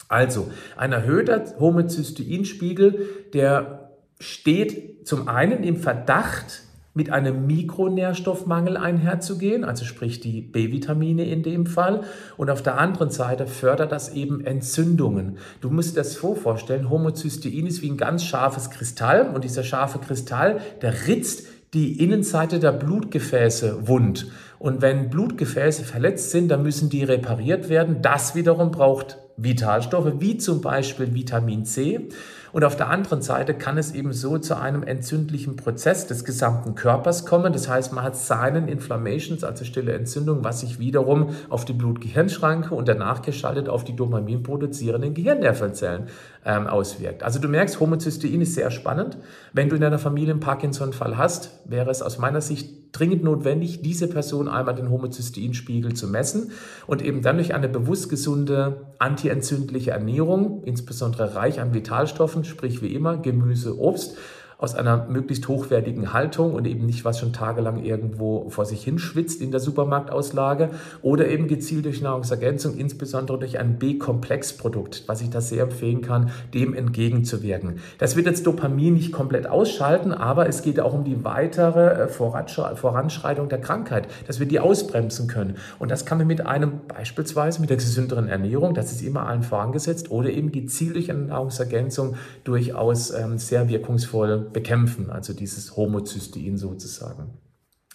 Also, 0.10 0.52
ein 0.76 0.92
erhöhter 0.92 1.44
Homozysteinspiegel, 1.60 3.08
der 3.34 3.92
steht 4.20 5.08
zum 5.08 5.28
einen 5.28 5.64
im 5.64 5.78
Verdacht, 5.78 6.64
mit 6.94 7.10
einem 7.10 7.48
Mikronährstoffmangel 7.48 8.78
einherzugehen, 8.78 9.64
also 9.64 9.84
sprich 9.84 10.20
die 10.20 10.42
B-Vitamine 10.42 11.26
in 11.26 11.42
dem 11.42 11.66
Fall. 11.66 12.02
Und 12.38 12.50
auf 12.50 12.62
der 12.62 12.78
anderen 12.78 13.10
Seite 13.10 13.48
fördert 13.48 13.92
das 13.92 14.14
eben 14.14 14.46
Entzündungen. 14.46 15.38
Du 15.62 15.70
musst 15.70 15.96
dir 15.96 16.02
das 16.02 16.14
so 16.14 16.36
vorstellen, 16.36 16.90
Homozystein 16.90 17.66
ist 17.66 17.82
wie 17.82 17.90
ein 17.90 17.98
ganz 17.98 18.24
scharfes 18.24 18.70
Kristall 18.70 19.32
und 19.34 19.44
dieser 19.44 19.64
scharfe 19.64 20.00
Kristall, 20.00 20.60
der 20.82 21.08
ritzt 21.08 21.48
die 21.74 22.00
Innenseite 22.04 22.60
der 22.60 22.72
Blutgefäße 22.72 23.88
wund. 23.88 24.28
Und 24.60 24.82
wenn 24.84 25.10
Blutgefäße 25.10 25.84
verletzt 25.84 26.30
sind, 26.30 26.50
dann 26.50 26.62
müssen 26.62 26.90
die 26.90 27.04
repariert 27.04 27.70
werden. 27.70 28.04
Das 28.04 28.36
wiederum 28.36 28.70
braucht 28.70 29.18
Vitalstoffe, 29.38 30.14
wie 30.20 30.38
zum 30.38 30.62
Beispiel 30.62 31.16
Vitamin 31.16 31.66
C. 31.66 32.10
Und 32.54 32.64
auf 32.64 32.78
der 32.78 32.90
anderen 32.90 33.24
Seite 33.24 33.56
kann 33.56 33.80
es 33.80 33.94
eben 33.94 34.14
so 34.14 34.38
zu 34.38 34.56
einem 34.56 34.84
entzündlichen 34.84 35.56
Prozess 35.56 36.06
des 36.06 36.24
gesamten 36.24 36.76
Körpers 36.76 37.26
kommen. 37.26 37.52
Das 37.52 37.68
heißt, 37.68 37.94
man 37.94 38.04
hat 38.04 38.16
seinen 38.16 38.68
Inflammations, 38.68 39.44
also 39.44 39.66
stille 39.66 39.92
Entzündung, 39.94 40.44
was 40.44 40.60
sich 40.60 40.78
wiederum 40.78 41.32
auf 41.50 41.66
die 41.66 41.74
Blut-Gehirn-Schranke 41.74 42.76
und 42.76 42.88
danach 42.88 43.24
geschaltet 43.24 43.68
auf 43.68 43.84
die 43.84 43.96
Dopamin 43.96 44.44
produzierenden 44.44 45.16
Gehirnnervenzellen 45.16 46.04
ähm, 46.46 46.68
auswirkt. 46.68 47.24
Also 47.24 47.40
du 47.40 47.48
merkst, 47.48 47.80
Homozystein 47.80 48.42
ist 48.42 48.54
sehr 48.54 48.70
spannend. 48.70 49.18
Wenn 49.52 49.70
du 49.70 49.76
in 49.76 49.82
deiner 49.82 50.00
Familie 50.00 50.32
einen 50.32 50.40
Parkinson-Fall 50.40 51.18
hast, 51.18 51.60
wäre 51.66 51.90
es 51.90 52.04
aus 52.04 52.20
meiner 52.20 52.42
Sicht 52.42 52.84
dringend 52.94 53.24
notwendig, 53.24 53.82
diese 53.82 54.08
Person 54.08 54.48
einmal 54.48 54.76
den 54.76 54.90
Homozysteinspiegel 54.90 55.94
zu 55.94 56.08
messen 56.08 56.52
und 56.86 57.02
eben 57.02 57.24
dann 57.24 57.38
durch 57.38 57.54
eine 57.54 57.68
bewusst 57.68 58.10
gesunde 58.10 58.94
antientzündliche 59.00 59.92
Ernährung, 59.92 60.64
insbesondere 60.64 61.36
reich 61.36 61.60
an 61.60 61.74
Vitalstoffen, 61.74 62.43
sprich 62.44 62.82
wie 62.82 62.94
immer 62.94 63.18
Gemüse, 63.18 63.78
Obst, 63.78 64.18
aus 64.58 64.76
einer 64.76 65.06
möglichst 65.08 65.48
hochwertigen 65.48 66.14
Haltung 66.14 66.54
und 66.54 66.68
eben 66.68 66.86
nicht 66.86 67.06
was 67.06 67.20
schon 67.20 67.34
tagelang 67.34 67.84
irgendwo 67.84 68.50
vor 68.50 68.66
sich 68.66 68.84
hinschwitzt 68.84 69.42
in 69.42 69.52
der 69.52 69.60
Supermarktauslage 69.60 70.70
oder 71.02 71.28
eben 71.28 71.48
gezielt 71.48 71.86
durch 71.86 72.02
Nahrungsergänzung, 72.02 72.78
insbesondere 72.78 73.40
durch 73.40 73.60
ein 73.60 73.80
B-Komplexprodukt, 73.80 75.04
was 75.08 75.22
ich 75.22 75.30
da 75.30 75.42
sehr 75.42 75.64
empfehlen 75.64 76.02
kann, 76.02 76.32
dem 76.54 76.74
entgegenzuwirken. 76.74 77.80
Das 77.98 78.16
wird 78.16 78.26
jetzt 78.26 78.46
Dopamin 78.48 78.94
nicht 78.94 79.12
komplett 79.12 79.48
ausschalten, 79.48 80.12
aber 80.12 80.48
es 80.48 80.62
geht 80.62 80.80
auch 80.80 80.94
um 80.94 81.04
die 81.04 81.24
weitere 81.24 82.04
äh, 82.04 82.08
Voranschreitung 82.08 83.50
der 83.50 83.60
Krankheit, 83.60 84.08
dass 84.28 84.40
wir 84.40 84.48
die 84.48 84.60
ausbremsen 84.60 85.28
können. 85.28 85.56
Und 85.80 85.92
das 85.92 86.06
kann 86.06 86.18
man 86.18 86.28
mit 86.28 86.46
einem 86.46 86.82
beispielsweise 86.88 87.62
mit 87.62 87.70
der 87.70 87.78
gesünderen 87.78 88.28
Ernährung, 88.28 88.74
das 88.74 88.92
ist 88.92 89.02
immer 89.02 89.28
allen 89.28 89.44
vorangesetzt, 89.44 90.12
oder 90.12 90.30
eben 90.30 90.52
gezielt 90.52 90.96
durch 90.96 91.10
eine 91.10 91.22
Nahrungsergänzung 91.22 92.16
durchaus 92.44 93.12
ähm, 93.12 93.38
sehr 93.38 93.70
wirkungsvoll 93.70 94.46
bekämpfen, 94.54 95.10
also 95.10 95.34
dieses 95.34 95.76
Homozystein 95.76 96.58
sozusagen. 96.58 97.38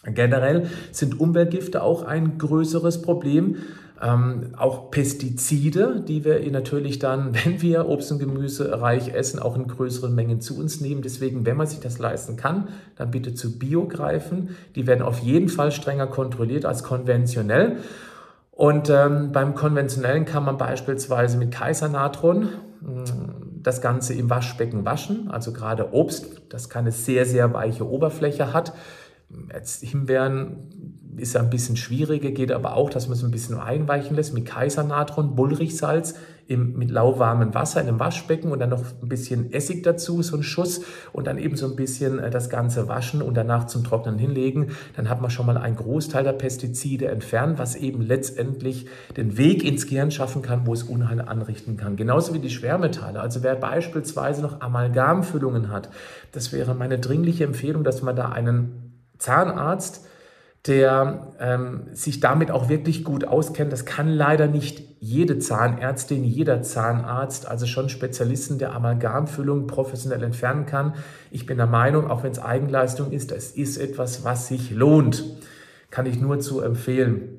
Generell 0.05 0.69
sind 0.93 1.19
Umweltgifte 1.19 1.83
auch 1.83 2.03
ein 2.03 2.39
größeres 2.39 3.03
Problem. 3.03 3.57
Ähm, 4.01 4.53
auch 4.57 4.93
Pestizide, 4.93 6.05
die 6.07 6.25
wir 6.25 6.49
natürlich 6.53 7.01
dann, 7.01 7.35
wenn 7.45 7.61
wir 7.63 7.89
Obst 7.89 8.13
und 8.13 8.21
Gemüse 8.21 8.81
reich 8.81 9.13
essen, 9.13 9.41
auch 9.41 9.57
in 9.57 9.67
größeren 9.67 10.15
Mengen 10.15 10.41
zu 10.41 10.57
uns 10.57 10.81
nehmen. 10.81 11.03
Deswegen, 11.03 11.45
wenn 11.47 11.57
man 11.57 11.67
sich 11.67 11.81
das 11.81 11.99
leisten 11.99 12.37
kann, 12.37 12.69
dann 12.97 13.11
bitte 13.11 13.35
zu 13.35 13.59
Bio 13.59 13.89
greifen. 13.89 14.51
Die 14.77 14.87
werden 14.87 15.03
auf 15.03 15.19
jeden 15.19 15.49
Fall 15.49 15.73
strenger 15.73 16.07
kontrolliert 16.07 16.65
als 16.65 16.85
konventionell. 16.85 17.79
Und 18.53 18.91
ähm, 18.91 19.31
beim 19.33 19.55
konventionellen 19.55 20.25
kann 20.25 20.45
man 20.45 20.59
beispielsweise 20.59 21.39
mit 21.39 21.53
Kaisernatron 21.53 22.49
das 23.63 23.81
Ganze 23.81 24.15
im 24.15 24.31
Waschbecken 24.31 24.85
waschen. 24.85 25.31
Also 25.31 25.53
gerade 25.53 25.93
Obst, 25.93 26.43
das 26.49 26.69
keine 26.69 26.93
sehr, 26.93 27.27
sehr 27.27 27.53
weiche 27.53 27.89
Oberfläche 27.89 28.53
hat. 28.53 28.73
Jetzt 29.53 29.83
Himbeeren 29.83 30.71
ist 31.17 31.35
ja 31.35 31.41
ein 31.41 31.51
bisschen 31.51 31.77
schwieriger, 31.77 32.31
geht 32.31 32.53
aber 32.53 32.75
auch, 32.75 32.91
dass 32.91 33.09
man 33.09 33.19
es 33.19 33.25
ein 33.25 33.31
bisschen 33.31 33.59
einweichen 33.59 34.17
lässt 34.17 34.35
mit 34.35 34.47
Kaisernatron, 34.47 35.35
Bullrichsalz 35.35 36.15
im, 36.49 36.79
mit 36.79 36.91
lauwarmem 36.91 37.55
Wasser 37.55 37.83
in 37.83 37.89
einem 37.89 38.01
Waschbecken 38.01 38.51
und 38.51 38.59
dann 38.59 38.71
noch 38.71 38.83
ein 39.03 39.09
bisschen 39.09 39.53
Essig 39.53 39.83
dazu, 39.83 40.23
so 40.23 40.35
ein 40.35 40.43
Schuss 40.43 40.81
und 41.13 41.27
dann 41.27 41.37
eben 41.37 41.57
so 41.57 41.67
ein 41.67 41.77
bisschen 41.77 42.19
äh, 42.19 42.31
das 42.31 42.49
Ganze 42.49 42.89
waschen 42.89 43.21
und 43.21 43.37
danach 43.37 43.67
zum 43.67 43.85
Trocknen 43.85 44.19
hinlegen. 44.19 44.71
Dann 44.97 45.11
hat 45.11 45.21
man 45.21 45.31
schon 45.31 45.45
mal 45.45 45.59
einen 45.59 45.77
Großteil 45.77 46.25
der 46.25 46.33
Pestizide 46.33 47.09
entfernt, 47.09 47.59
was 47.59 47.77
eben 47.77 48.01
letztendlich 48.01 48.87
den 49.15 49.37
Weg 49.37 49.63
ins 49.63 49.87
Gehirn 49.87 50.11
schaffen 50.11 50.41
kann, 50.41 50.67
wo 50.67 50.73
es 50.73 50.85
Unheil 50.85 51.21
anrichten 51.21 51.77
kann. 51.77 51.97
Genauso 51.97 52.33
wie 52.33 52.39
die 52.39 52.51
Schwermetalle. 52.51 53.21
Also 53.21 53.43
wer 53.43 53.55
beispielsweise 53.55 54.41
noch 54.41 54.63
Amalgamfüllungen 54.63 55.71
hat, 55.71 55.91
das 56.33 56.53
wäre 56.55 56.75
meine 56.75 56.99
dringliche 56.99 57.45
Empfehlung, 57.45 57.85
dass 57.85 58.01
man 58.01 58.17
da 58.17 58.31
einen 58.31 59.05
Zahnarzt 59.19 60.08
der 60.67 61.33
ähm, 61.39 61.87
sich 61.93 62.21
damit 62.21 62.51
auch 62.51 62.69
wirklich 62.69 63.05
gut 63.05 63.25
auskennt. 63.25 63.73
Das 63.73 63.85
kann 63.85 64.09
leider 64.09 64.49
nicht 64.49 64.83
jede 65.01 65.39
Zahnärztin, 65.39 66.25
jeder 66.25 66.63
Zahnarzt, 66.63 67.47
also 67.47 67.67
schon 67.67 67.89
Spezialisten 67.89 68.59
der 68.59 68.75
Amalgamfüllung 68.75 69.67
professionell 69.67 70.23
entfernen 70.23 70.67
kann. 70.67 70.95
Ich 71.31 71.47
bin 71.47 71.57
der 71.57 71.67
Meinung, 71.67 72.11
auch 72.11 72.25
wenn 72.25 72.33
es 72.33 72.41
Eigenleistung 72.41 73.13
ist, 73.13 73.31
es 73.31 73.53
ist 73.53 73.77
etwas, 73.77 74.25
was 74.25 74.49
sich 74.49 74.71
lohnt. 74.71 75.25
Kann 75.91 76.07
ich 76.07 76.21
nur 76.21 76.41
zu 76.41 76.61
empfehlen. 76.61 77.39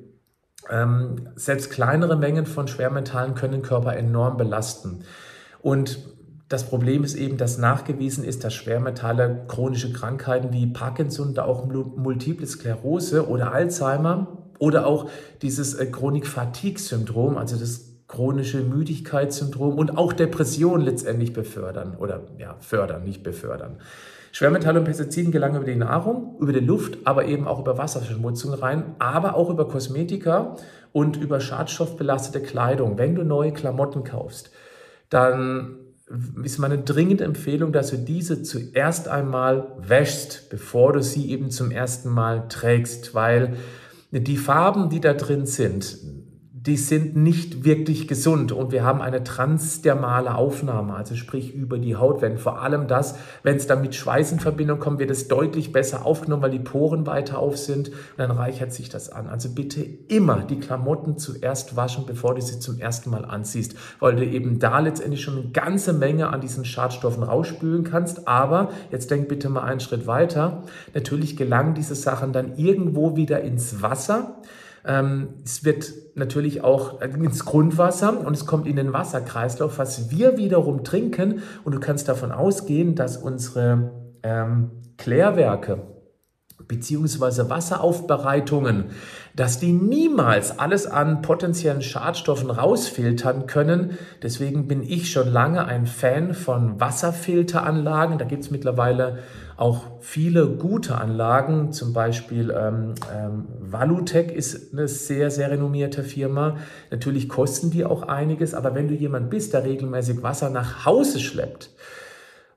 Ähm, 0.70 1.28
selbst 1.36 1.70
kleinere 1.70 2.16
Mengen 2.16 2.46
von 2.46 2.68
Schwermetallen 2.68 3.34
können 3.34 3.52
den 3.52 3.62
Körper 3.62 3.94
enorm 3.96 4.38
belasten. 4.38 5.04
Und 5.60 5.98
das 6.50 6.64
Problem 6.64 7.04
ist 7.04 7.14
eben, 7.14 7.36
dass 7.36 7.58
nachgewiesen 7.58 8.24
ist, 8.24 8.42
dass 8.42 8.54
Schwermetalle 8.54 9.44
chronische 9.46 9.92
Krankheiten 9.92 10.52
wie 10.52 10.66
Parkinson, 10.66 11.32
da 11.32 11.44
auch 11.44 11.64
Multiple 11.64 12.44
Sklerose 12.44 13.28
oder 13.28 13.52
Alzheimer 13.52 14.26
oder 14.58 14.84
auch 14.84 15.08
dieses 15.42 15.74
äh, 15.74 15.86
Chronik-Fatigue-Syndrom, 15.86 17.38
also 17.38 17.56
das 17.56 17.92
chronische 18.08 18.62
Müdigkeitssyndrom 18.62 19.78
und 19.78 19.96
auch 19.96 20.12
Depression 20.12 20.80
letztendlich 20.80 21.32
befördern 21.32 21.96
oder 21.96 22.22
ja, 22.36 22.56
fördern, 22.58 23.04
nicht 23.04 23.22
befördern. 23.22 23.78
Schwermetalle 24.32 24.80
und 24.80 24.86
Pestiziden 24.86 25.30
gelangen 25.30 25.54
über 25.54 25.70
die 25.70 25.76
Nahrung, 25.76 26.36
über 26.40 26.52
die 26.52 26.58
Luft, 26.58 26.98
aber 27.04 27.26
eben 27.26 27.46
auch 27.46 27.60
über 27.60 27.78
Wasserverschmutzung 27.78 28.54
rein, 28.54 28.96
aber 28.98 29.36
auch 29.36 29.50
über 29.50 29.68
Kosmetika 29.68 30.56
und 30.90 31.16
über 31.16 31.38
schadstoffbelastete 31.38 32.42
Kleidung. 32.42 32.98
Wenn 32.98 33.14
du 33.14 33.22
neue 33.22 33.52
Klamotten 33.52 34.02
kaufst, 34.02 34.50
dann 35.10 35.76
ist 36.42 36.58
meine 36.58 36.78
dringende 36.78 37.24
Empfehlung, 37.24 37.72
dass 37.72 37.90
du 37.90 37.96
diese 37.96 38.42
zuerst 38.42 39.08
einmal 39.08 39.76
wäschst, 39.78 40.50
bevor 40.50 40.92
du 40.92 41.02
sie 41.02 41.30
eben 41.30 41.50
zum 41.50 41.70
ersten 41.70 42.08
Mal 42.08 42.48
trägst, 42.48 43.14
weil 43.14 43.56
die 44.10 44.36
Farben, 44.36 44.90
die 44.90 45.00
da 45.00 45.14
drin 45.14 45.46
sind, 45.46 45.98
die 46.66 46.76
sind 46.76 47.16
nicht 47.16 47.64
wirklich 47.64 48.06
gesund 48.06 48.52
und 48.52 48.70
wir 48.70 48.84
haben 48.84 49.00
eine 49.00 49.24
transdermale 49.24 50.34
Aufnahme, 50.34 50.94
also 50.94 51.16
sprich 51.16 51.54
über 51.54 51.78
die 51.78 51.96
Haut. 51.96 52.20
Wenn 52.20 52.36
vor 52.36 52.60
allem 52.60 52.86
das, 52.86 53.14
wenn 53.42 53.56
es 53.56 53.66
dann 53.66 53.80
mit 53.80 53.94
Schweiß 53.94 54.32
in 54.32 54.40
Verbindung 54.40 54.78
kommt, 54.78 54.98
wird 54.98 55.10
es 55.10 55.26
deutlich 55.26 55.72
besser 55.72 56.04
aufgenommen, 56.04 56.42
weil 56.42 56.50
die 56.50 56.58
Poren 56.58 57.06
weiter 57.06 57.38
auf 57.38 57.56
sind 57.56 57.88
und 57.88 58.18
dann 58.18 58.30
reichert 58.30 58.74
sich 58.74 58.90
das 58.90 59.08
an. 59.08 59.26
Also 59.26 59.48
bitte 59.54 59.82
immer 59.82 60.42
die 60.42 60.58
Klamotten 60.58 61.16
zuerst 61.16 61.76
waschen, 61.76 62.04
bevor 62.04 62.34
du 62.34 62.42
sie 62.42 62.58
zum 62.58 62.78
ersten 62.78 63.08
Mal 63.08 63.24
anziehst, 63.24 63.74
weil 63.98 64.16
du 64.16 64.26
eben 64.26 64.58
da 64.58 64.80
letztendlich 64.80 65.22
schon 65.22 65.38
eine 65.38 65.48
ganze 65.52 65.94
Menge 65.94 66.28
an 66.28 66.42
diesen 66.42 66.66
Schadstoffen 66.66 67.22
rausspülen 67.22 67.84
kannst. 67.84 68.28
Aber 68.28 68.68
jetzt 68.90 69.10
denk 69.10 69.28
bitte 69.28 69.48
mal 69.48 69.62
einen 69.62 69.80
Schritt 69.80 70.06
weiter. 70.06 70.64
Natürlich 70.92 71.38
gelangen 71.38 71.72
diese 71.72 71.94
Sachen 71.94 72.34
dann 72.34 72.58
irgendwo 72.58 73.16
wieder 73.16 73.40
ins 73.40 73.80
Wasser. 73.80 74.36
Ähm, 74.84 75.34
es 75.44 75.64
wird 75.64 75.92
natürlich 76.14 76.62
auch 76.62 77.00
ins 77.00 77.44
Grundwasser 77.44 78.26
und 78.26 78.34
es 78.34 78.46
kommt 78.46 78.66
in 78.66 78.76
den 78.76 78.92
Wasserkreislauf, 78.92 79.78
was 79.78 80.10
wir 80.10 80.36
wiederum 80.36 80.84
trinken. 80.84 81.42
Und 81.64 81.74
du 81.74 81.80
kannst 81.80 82.08
davon 82.08 82.32
ausgehen, 82.32 82.94
dass 82.94 83.16
unsere 83.16 83.92
ähm, 84.22 84.70
Klärwerke 84.96 85.82
beziehungsweise 86.70 87.50
Wasseraufbereitungen, 87.50 88.84
dass 89.34 89.58
die 89.58 89.72
niemals 89.72 90.56
alles 90.60 90.86
an 90.86 91.20
potenziellen 91.20 91.82
Schadstoffen 91.82 92.48
rausfiltern 92.48 93.48
können. 93.48 93.98
Deswegen 94.22 94.68
bin 94.68 94.82
ich 94.84 95.10
schon 95.10 95.32
lange 95.32 95.64
ein 95.64 95.86
Fan 95.86 96.32
von 96.32 96.80
Wasserfilteranlagen. 96.80 98.18
Da 98.18 98.24
gibt 98.24 98.44
es 98.44 98.52
mittlerweile 98.52 99.18
auch 99.56 99.82
viele 100.00 100.46
gute 100.46 100.94
Anlagen, 100.96 101.72
zum 101.72 101.92
Beispiel 101.92 102.50
ähm, 102.56 102.94
ähm, 103.12 103.48
Valutec 103.60 104.30
ist 104.30 104.72
eine 104.72 104.86
sehr, 104.86 105.30
sehr 105.30 105.50
renommierte 105.50 106.04
Firma. 106.04 106.56
Natürlich 106.92 107.28
kosten 107.28 107.70
die 107.70 107.84
auch 107.84 108.04
einiges, 108.04 108.54
aber 108.54 108.76
wenn 108.76 108.88
du 108.88 108.94
jemand 108.94 109.28
bist, 109.28 109.52
der 109.52 109.64
regelmäßig 109.64 110.22
Wasser 110.22 110.50
nach 110.50 110.86
Hause 110.86 111.18
schleppt, 111.18 111.70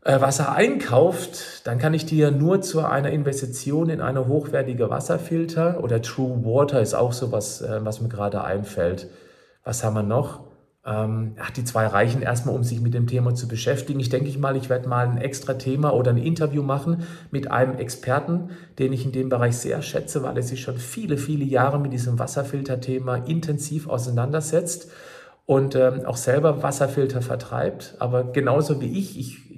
Wasser 0.05 0.53
einkauft, 0.53 1.65
dann 1.65 1.77
kann 1.77 1.93
ich 1.93 2.05
dir 2.05 2.29
nur 2.31 2.61
zu 2.61 2.83
einer 2.85 3.11
Investition 3.11 3.89
in 3.89 4.01
eine 4.01 4.27
hochwertige 4.27 4.89
Wasserfilter 4.89 5.81
oder 5.81 6.01
True 6.01 6.43
Water 6.43 6.81
ist 6.81 6.93
auch 6.93 7.13
so 7.13 7.31
was, 7.31 7.61
äh, 7.61 7.79
was 7.83 8.01
mir 8.01 8.09
gerade 8.09 8.43
einfällt. 8.43 9.07
Was 9.63 9.83
haben 9.83 9.95
wir 9.95 10.03
noch? 10.03 10.41
Ähm, 10.85 11.35
ach, 11.39 11.51
die 11.51 11.63
zwei 11.63 11.87
reichen 11.87 12.21
erstmal, 12.21 12.53
um 12.53 12.65
sich 12.65 12.81
mit 12.81 12.93
dem 12.93 13.07
Thema 13.07 13.33
zu 13.33 13.47
beschäftigen. 13.47 14.01
Ich 14.01 14.09
denke 14.09 14.27
ich 14.27 14.37
mal, 14.37 14.57
ich 14.57 14.69
werde 14.69 14.89
mal 14.89 15.07
ein 15.07 15.17
extra 15.17 15.53
Thema 15.53 15.93
oder 15.93 16.11
ein 16.11 16.17
Interview 16.17 16.61
machen 16.61 17.03
mit 17.31 17.49
einem 17.49 17.77
Experten, 17.77 18.49
den 18.79 18.91
ich 18.91 19.05
in 19.05 19.13
dem 19.13 19.29
Bereich 19.29 19.55
sehr 19.55 19.81
schätze, 19.81 20.23
weil 20.23 20.35
er 20.35 20.43
sich 20.43 20.61
schon 20.61 20.77
viele, 20.77 21.15
viele 21.17 21.45
Jahre 21.45 21.79
mit 21.79 21.93
diesem 21.93 22.19
Wasserfilterthema 22.19 23.15
intensiv 23.15 23.87
auseinandersetzt 23.87 24.91
und 25.45 25.75
ähm, 25.75 26.05
auch 26.05 26.17
selber 26.17 26.61
Wasserfilter 26.63 27.21
vertreibt. 27.21 27.95
Aber 27.99 28.25
genauso 28.33 28.81
wie 28.81 28.99
ich, 28.99 29.17
ich 29.17 29.52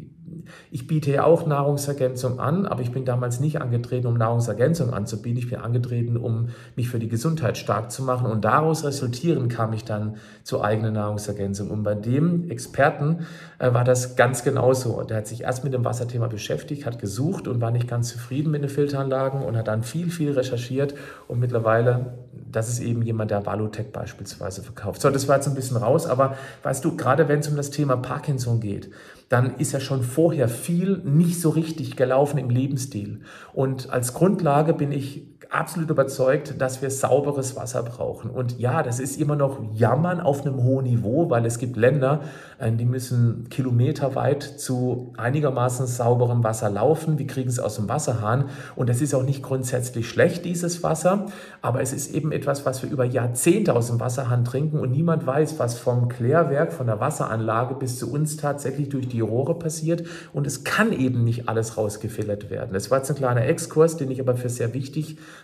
ich 0.72 0.88
biete 0.88 1.12
ja 1.12 1.24
auch 1.24 1.46
Nahrungsergänzung 1.46 2.40
an, 2.40 2.66
aber 2.66 2.82
ich 2.82 2.92
bin 2.92 3.06
damals 3.06 3.40
nicht 3.40 3.62
angetreten, 3.62 4.08
um 4.08 4.18
Nahrungsergänzung 4.18 4.94
anzubieten. 4.94 5.38
Ich 5.38 5.50
bin 5.50 5.60
angetreten, 5.60 6.18
um 6.18 6.50
mich 6.76 6.90
für 6.90 7.00
die 7.00 7.08
Gesundheit 7.08 7.58
stark 7.58 7.92
zu 7.92 8.04
machen. 8.04 8.28
Und 8.28 8.46
daraus 8.46 8.84
resultieren 8.84 9.48
kam 9.48 9.74
ich 9.74 9.84
dann 9.84 10.18
zur 10.44 10.64
eigenen 10.64 10.94
Nahrungsergänzung. 10.94 11.70
Und 11.70 11.84
bei 11.84 11.96
dem 11.96 12.50
Experten 12.50 13.26
äh, 13.60 13.74
war 13.74 13.84
das 13.84 14.16
ganz 14.16 14.44
genauso. 14.44 15.02
Der 15.04 15.18
hat 15.18 15.28
sich 15.28 15.42
erst 15.42 15.64
mit 15.64 15.74
dem 15.74 15.86
Wasserthema 15.86 16.28
beschäftigt, 16.28 16.86
hat 16.86 17.00
gesucht 17.00 17.48
und 17.48 17.62
war 17.62 17.72
nicht 17.72 17.88
ganz 17.88 18.10
zufrieden 18.10 18.52
mit 18.52 18.62
den 18.62 18.70
Filteranlagen 18.70 19.42
und 19.42 19.56
hat 19.58 19.68
dann 19.68 19.84
viel, 19.84 20.10
viel 20.10 20.32
recherchiert. 20.32 20.96
Und 21.28 21.40
mittlerweile, 21.40 22.16
das 22.52 22.70
ist 22.70 22.80
eben 22.80 23.02
jemand, 23.02 23.32
der 23.32 23.46
Valutech 23.46 23.92
beispielsweise 23.92 24.64
verkauft. 24.64 25.02
So, 25.02 25.10
das 25.10 25.28
war 25.28 25.36
jetzt 25.36 25.48
ein 25.48 25.56
bisschen 25.56 25.78
raus, 25.78 26.06
aber 26.06 26.38
weißt 26.64 26.84
du, 26.84 26.96
gerade 26.96 27.28
wenn 27.28 27.40
es 27.40 27.48
um 27.48 27.56
das 27.56 27.70
Thema 27.70 27.98
Parkinson 27.98 28.60
geht, 28.60 28.92
dann 29.30 29.58
ist 29.58 29.72
ja 29.72 29.80
schon 29.80 30.04
vorher 30.04 30.48
viel 30.48 31.02
nicht 31.04 31.42
so 31.42 31.50
richtig 31.50 31.96
gelaufen 31.96 32.38
im 32.38 32.50
Lebensstil. 32.50 33.22
Und 33.54 33.90
als 33.90 34.14
Grundlage 34.14 34.74
bin 34.74 34.92
ich 34.92 35.24
absolut 35.50 35.90
überzeugt, 35.90 36.56
dass 36.60 36.82
wir 36.82 36.90
sauberes 36.90 37.56
Wasser 37.56 37.84
brauchen. 37.84 38.30
Und 38.30 38.60
ja, 38.60 38.84
das 38.84 39.00
ist 39.00 39.20
immer 39.20 39.36
noch 39.36 39.60
Jammern 39.74 40.20
auf 40.20 40.46
einem 40.46 40.64
hohen 40.64 40.86
Niveau, 40.86 41.30
weil 41.30 41.46
es 41.46 41.58
gibt 41.58 41.78
Länder, 41.78 42.22
äh, 42.60 42.72
die 42.72 42.86
müssen 42.86 43.48
kilometerweit 43.50 44.44
zu 44.44 45.14
einigermaßen 45.18 45.88
sauberem 45.88 46.44
Wasser 46.44 46.70
laufen. 46.70 47.18
Wir 47.18 47.28
kriegen 47.28 47.50
es 47.50 47.60
aus 47.60 47.76
dem 47.76 47.90
Wasserhahn. 47.90 48.46
Und 48.76 48.90
das 48.90 49.02
ist 49.02 49.14
auch 49.14 49.24
nicht 49.24 49.44
grundsätzlich 49.44 50.10
schlecht, 50.10 50.46
dieses 50.46 50.84
Wasser. 50.84 51.28
Aber 51.62 51.82
es 51.82 51.94
ist 51.94 52.14
eben 52.14 52.32
etwas, 52.32 52.66
was 52.66 52.84
wir 52.84 52.90
über 52.90 53.06
Jahrzehnte 53.06 53.76
aus 53.76 53.88
dem 53.88 54.00
Wasserhahn 54.00 54.46
trinken. 54.46 54.80
Und 54.80 54.92
niemand 54.92 55.26
weiß, 55.26 55.60
was 55.60 55.78
vom 55.78 56.10
Klärwerk, 56.10 56.74
von 56.74 56.88
der 56.88 57.00
Wasseranlage 57.00 57.76
bis 57.76 58.00
zu 58.00 58.12
uns 58.12 58.38
tatsächlich 58.38 58.90
durch 58.90 59.08
die 59.08 59.22
Rohre 59.22 59.58
passiert. 59.58 60.04
Und 60.34 60.48
es 60.48 60.64
kann 60.64 60.92
eben 60.92 61.24
nicht 61.24 61.50
alles 61.50 61.78
rausgefiltert 61.78 62.50
werden. 62.50 62.74
Das 62.74 62.92
war 62.92 63.00
jetzt 63.00 63.10
ein 63.10 63.16
kleiner 63.16 63.46
Exkurs, 63.46 63.98
den 63.98 64.12
ich 64.12 64.20
aber 64.20 64.36
für 64.36 64.50
sehr 64.50 64.74
wichtig 64.74 65.06
halte, 65.06 65.35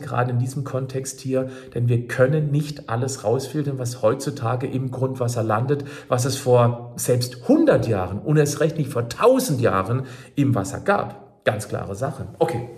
gerade 0.00 0.32
in 0.32 0.38
diesem 0.38 0.64
Kontext 0.64 1.20
hier, 1.20 1.50
denn 1.74 1.88
wir 1.88 2.06
können 2.06 2.50
nicht 2.50 2.88
alles 2.88 3.24
rausfiltern, 3.24 3.78
was 3.78 4.02
heutzutage 4.02 4.66
im 4.66 4.90
Grundwasser 4.90 5.42
landet, 5.42 5.84
was 6.08 6.24
es 6.24 6.36
vor 6.36 6.92
selbst 6.96 7.42
100 7.42 7.86
Jahren 7.88 8.18
und 8.18 8.36
erst 8.36 8.60
recht 8.60 8.78
nicht 8.78 8.90
vor 8.90 9.02
1000 9.02 9.60
Jahren 9.60 10.06
im 10.34 10.54
Wasser 10.54 10.80
gab. 10.80 11.44
Ganz 11.44 11.68
klare 11.68 11.94
Sache. 11.94 12.26
Okay. 12.38 12.68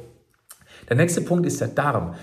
Der 0.88 0.97
nächste 0.97 1.21
Punkt 1.21 1.47
ist 1.47 1.61
der 1.61 1.68
Darm. 1.68 2.14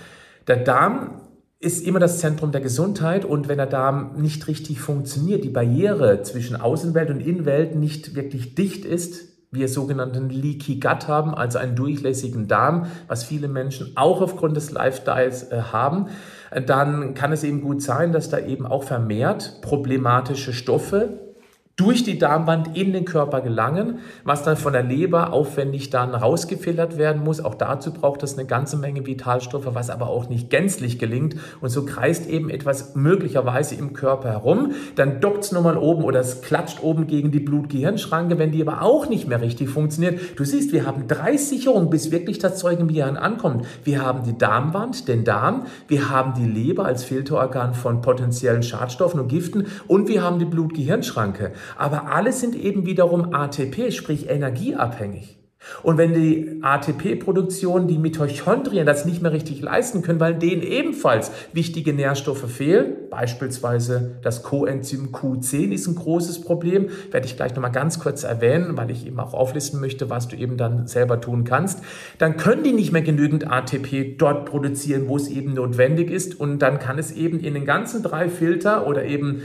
Der 0.46 0.56
Darm 0.56 1.20
ist 1.62 1.86
immer 1.86 2.00
das 2.00 2.18
Zentrum 2.18 2.50
der 2.50 2.60
Gesundheit 2.60 3.24
und 3.24 3.46
wenn 3.46 3.58
der 3.58 3.66
Darm 3.66 4.16
nicht 4.16 4.48
richtig 4.48 4.80
funktioniert, 4.80 5.44
die 5.44 5.50
Barriere 5.50 6.22
zwischen 6.22 6.56
Außenwelt 6.56 7.10
und 7.10 7.20
Innenwelt 7.20 7.76
nicht 7.76 8.16
wirklich 8.16 8.56
dicht 8.56 8.84
ist, 8.84 9.31
wir 9.52 9.68
sogenannten 9.68 10.30
Leaky 10.30 10.80
Gut 10.80 11.08
haben, 11.08 11.34
also 11.34 11.58
einen 11.58 11.76
durchlässigen 11.76 12.48
Darm, 12.48 12.86
was 13.06 13.22
viele 13.22 13.48
Menschen 13.48 13.92
auch 13.96 14.22
aufgrund 14.22 14.56
des 14.56 14.72
Lifestyles 14.72 15.52
äh, 15.52 15.60
haben, 15.72 16.06
äh, 16.50 16.62
dann 16.62 17.12
kann 17.14 17.32
es 17.32 17.44
eben 17.44 17.60
gut 17.60 17.82
sein, 17.82 18.12
dass 18.12 18.30
da 18.30 18.38
eben 18.38 18.66
auch 18.66 18.82
vermehrt 18.82 19.58
problematische 19.60 20.54
Stoffe 20.54 21.31
durch 21.76 22.04
die 22.04 22.18
Darmwand 22.18 22.76
in 22.76 22.92
den 22.92 23.06
Körper 23.06 23.40
gelangen, 23.40 24.00
was 24.24 24.42
dann 24.42 24.56
von 24.56 24.74
der 24.74 24.82
Leber 24.82 25.32
aufwendig 25.32 25.88
dann 25.88 26.14
rausgefiltert 26.14 26.98
werden 26.98 27.24
muss. 27.24 27.42
Auch 27.42 27.54
dazu 27.54 27.92
braucht 27.92 28.22
es 28.22 28.36
eine 28.36 28.46
ganze 28.46 28.76
Menge 28.76 29.06
Vitalstoffe, 29.06 29.68
was 29.74 29.88
aber 29.88 30.08
auch 30.08 30.28
nicht 30.28 30.50
gänzlich 30.50 30.98
gelingt. 30.98 31.36
Und 31.62 31.70
so 31.70 31.86
kreist 31.86 32.28
eben 32.28 32.50
etwas 32.50 32.94
möglicherweise 32.94 33.74
im 33.74 33.94
Körper 33.94 34.28
herum. 34.30 34.72
Dann 34.96 35.20
dockt 35.22 35.44
es 35.44 35.52
nochmal 35.52 35.78
oben 35.78 36.04
oder 36.04 36.20
es 36.20 36.42
klatscht 36.42 36.82
oben 36.82 37.06
gegen 37.06 37.30
die 37.30 37.40
Blut-Gehirn-Schranke, 37.40 38.38
wenn 38.38 38.52
die 38.52 38.60
aber 38.60 38.82
auch 38.82 39.08
nicht 39.08 39.26
mehr 39.26 39.40
richtig 39.40 39.70
funktioniert. 39.70 40.20
Du 40.38 40.44
siehst, 40.44 40.72
wir 40.72 40.84
haben 40.86 41.08
drei 41.08 41.38
Sicherungen, 41.38 41.88
bis 41.88 42.10
wirklich 42.10 42.38
das 42.38 42.58
Zeug 42.58 42.80
im 42.80 42.88
Gehirn 42.88 43.16
ankommt. 43.16 43.66
Wir 43.82 44.02
haben 44.02 44.24
die 44.24 44.36
Darmwand, 44.36 45.08
den 45.08 45.24
Darm, 45.24 45.66
wir 45.88 46.10
haben 46.10 46.34
die 46.34 46.46
Leber 46.46 46.84
als 46.84 47.02
Filterorgan 47.04 47.72
von 47.72 48.02
potenziellen 48.02 48.62
Schadstoffen 48.62 49.20
und 49.20 49.28
Giften 49.28 49.66
und 49.88 50.08
wir 50.08 50.22
haben 50.22 50.38
die 50.38 50.44
Blut-Gehirn-Schranke 50.44 51.52
aber 51.76 52.12
alle 52.12 52.32
sind 52.32 52.54
eben 52.54 52.86
wiederum 52.86 53.34
ATP, 53.34 53.90
sprich 53.92 54.28
energieabhängig. 54.28 55.38
Und 55.82 55.98
wenn 55.98 56.14
die 56.14 56.58
ATP-Produktion, 56.62 57.86
die 57.86 57.98
Mitochondrien 57.98 58.86
das 58.86 59.04
nicht 59.04 59.22
mehr 59.22 59.32
richtig 59.32 59.62
leisten 59.62 60.02
können, 60.02 60.20
weil 60.20 60.34
denen 60.34 60.62
ebenfalls 60.62 61.30
wichtige 61.52 61.92
Nährstoffe 61.92 62.50
fehlen, 62.50 62.94
beispielsweise 63.10 64.16
das 64.22 64.42
Coenzym 64.42 65.12
Q10 65.12 65.72
ist 65.72 65.86
ein 65.86 65.94
großes 65.94 66.42
Problem, 66.42 66.88
werde 67.10 67.26
ich 67.26 67.36
gleich 67.36 67.54
nochmal 67.54 67.72
ganz 67.72 67.98
kurz 67.98 68.24
erwähnen, 68.24 68.76
weil 68.76 68.90
ich 68.90 69.06
eben 69.06 69.18
auch 69.20 69.34
auflisten 69.34 69.80
möchte, 69.80 70.10
was 70.10 70.28
du 70.28 70.36
eben 70.36 70.56
dann 70.56 70.86
selber 70.86 71.20
tun 71.20 71.44
kannst, 71.44 71.82
dann 72.18 72.36
können 72.36 72.64
die 72.64 72.72
nicht 72.72 72.92
mehr 72.92 73.02
genügend 73.02 73.50
ATP 73.50 74.16
dort 74.18 74.46
produzieren, 74.46 75.08
wo 75.08 75.16
es 75.16 75.28
eben 75.28 75.54
notwendig 75.54 76.10
ist 76.10 76.38
und 76.38 76.60
dann 76.60 76.78
kann 76.78 76.98
es 76.98 77.12
eben 77.12 77.40
in 77.40 77.54
den 77.54 77.64
ganzen 77.64 78.02
drei 78.02 78.28
Filter 78.28 78.86
oder 78.86 79.04
eben 79.04 79.42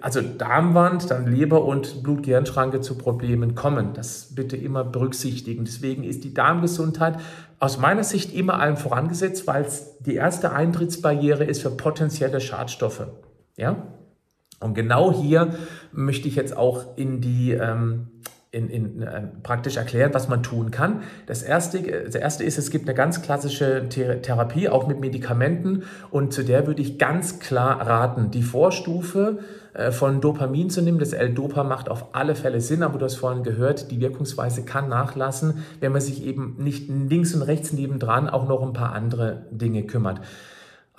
also 0.00 0.20
Darmwand, 0.20 1.10
dann 1.10 1.26
Leber 1.26 1.64
und 1.64 2.02
Blut-Gehirn-Schranke 2.02 2.80
zu 2.80 2.96
Problemen 2.96 3.54
kommen. 3.54 3.92
Das 3.94 4.34
bitte 4.34 4.56
immer 4.56 4.84
berücksichtigen. 4.84 5.64
Deswegen 5.64 6.04
ist 6.04 6.24
die 6.24 6.34
Darmgesundheit 6.34 7.18
aus 7.58 7.78
meiner 7.78 8.04
Sicht 8.04 8.34
immer 8.34 8.58
allem 8.60 8.76
vorangesetzt, 8.76 9.46
weil 9.46 9.64
es 9.64 9.98
die 9.98 10.14
erste 10.14 10.52
Eintrittsbarriere 10.52 11.44
ist 11.44 11.62
für 11.62 11.70
potenzielle 11.70 12.40
Schadstoffe. 12.40 13.06
Ja? 13.56 13.86
Und 14.60 14.74
genau 14.74 15.12
hier 15.12 15.54
möchte 15.92 16.28
ich 16.28 16.36
jetzt 16.36 16.56
auch 16.56 16.96
in 16.96 17.20
die 17.20 17.52
ähm, 17.52 18.08
in, 18.52 18.68
in, 18.68 19.02
äh, 19.02 19.22
praktisch 19.42 19.76
erklären, 19.76 20.12
was 20.12 20.28
man 20.28 20.42
tun 20.42 20.72
kann. 20.72 21.02
Das 21.26 21.42
erste, 21.42 21.80
das 21.82 22.16
erste 22.16 22.42
ist, 22.42 22.58
es 22.58 22.70
gibt 22.70 22.88
eine 22.88 22.96
ganz 22.96 23.22
klassische 23.22 23.88
Therapie, 23.88 24.68
auch 24.68 24.88
mit 24.88 24.98
Medikamenten, 24.98 25.84
und 26.10 26.32
zu 26.32 26.42
der 26.42 26.66
würde 26.66 26.82
ich 26.82 26.98
ganz 26.98 27.38
klar 27.38 27.86
raten. 27.86 28.32
Die 28.32 28.42
Vorstufe 28.42 29.38
äh, 29.72 29.92
von 29.92 30.20
Dopamin 30.20 30.68
zu 30.68 30.82
nehmen, 30.82 30.98
das 30.98 31.12
L-Dopa 31.12 31.62
macht 31.62 31.88
auf 31.88 32.12
alle 32.12 32.34
Fälle 32.34 32.60
Sinn, 32.60 32.82
aber 32.82 32.98
du 32.98 33.04
hast 33.04 33.16
vorhin 33.16 33.44
gehört, 33.44 33.92
die 33.92 34.00
Wirkungsweise 34.00 34.64
kann 34.64 34.88
nachlassen, 34.88 35.64
wenn 35.78 35.92
man 35.92 36.00
sich 36.00 36.24
eben 36.24 36.56
nicht 36.58 36.88
links 36.88 37.34
und 37.34 37.42
rechts 37.42 37.72
nebendran 37.72 38.28
auch 38.28 38.48
noch 38.48 38.62
ein 38.66 38.72
paar 38.72 38.92
andere 38.92 39.46
Dinge 39.52 39.84
kümmert. 39.84 40.20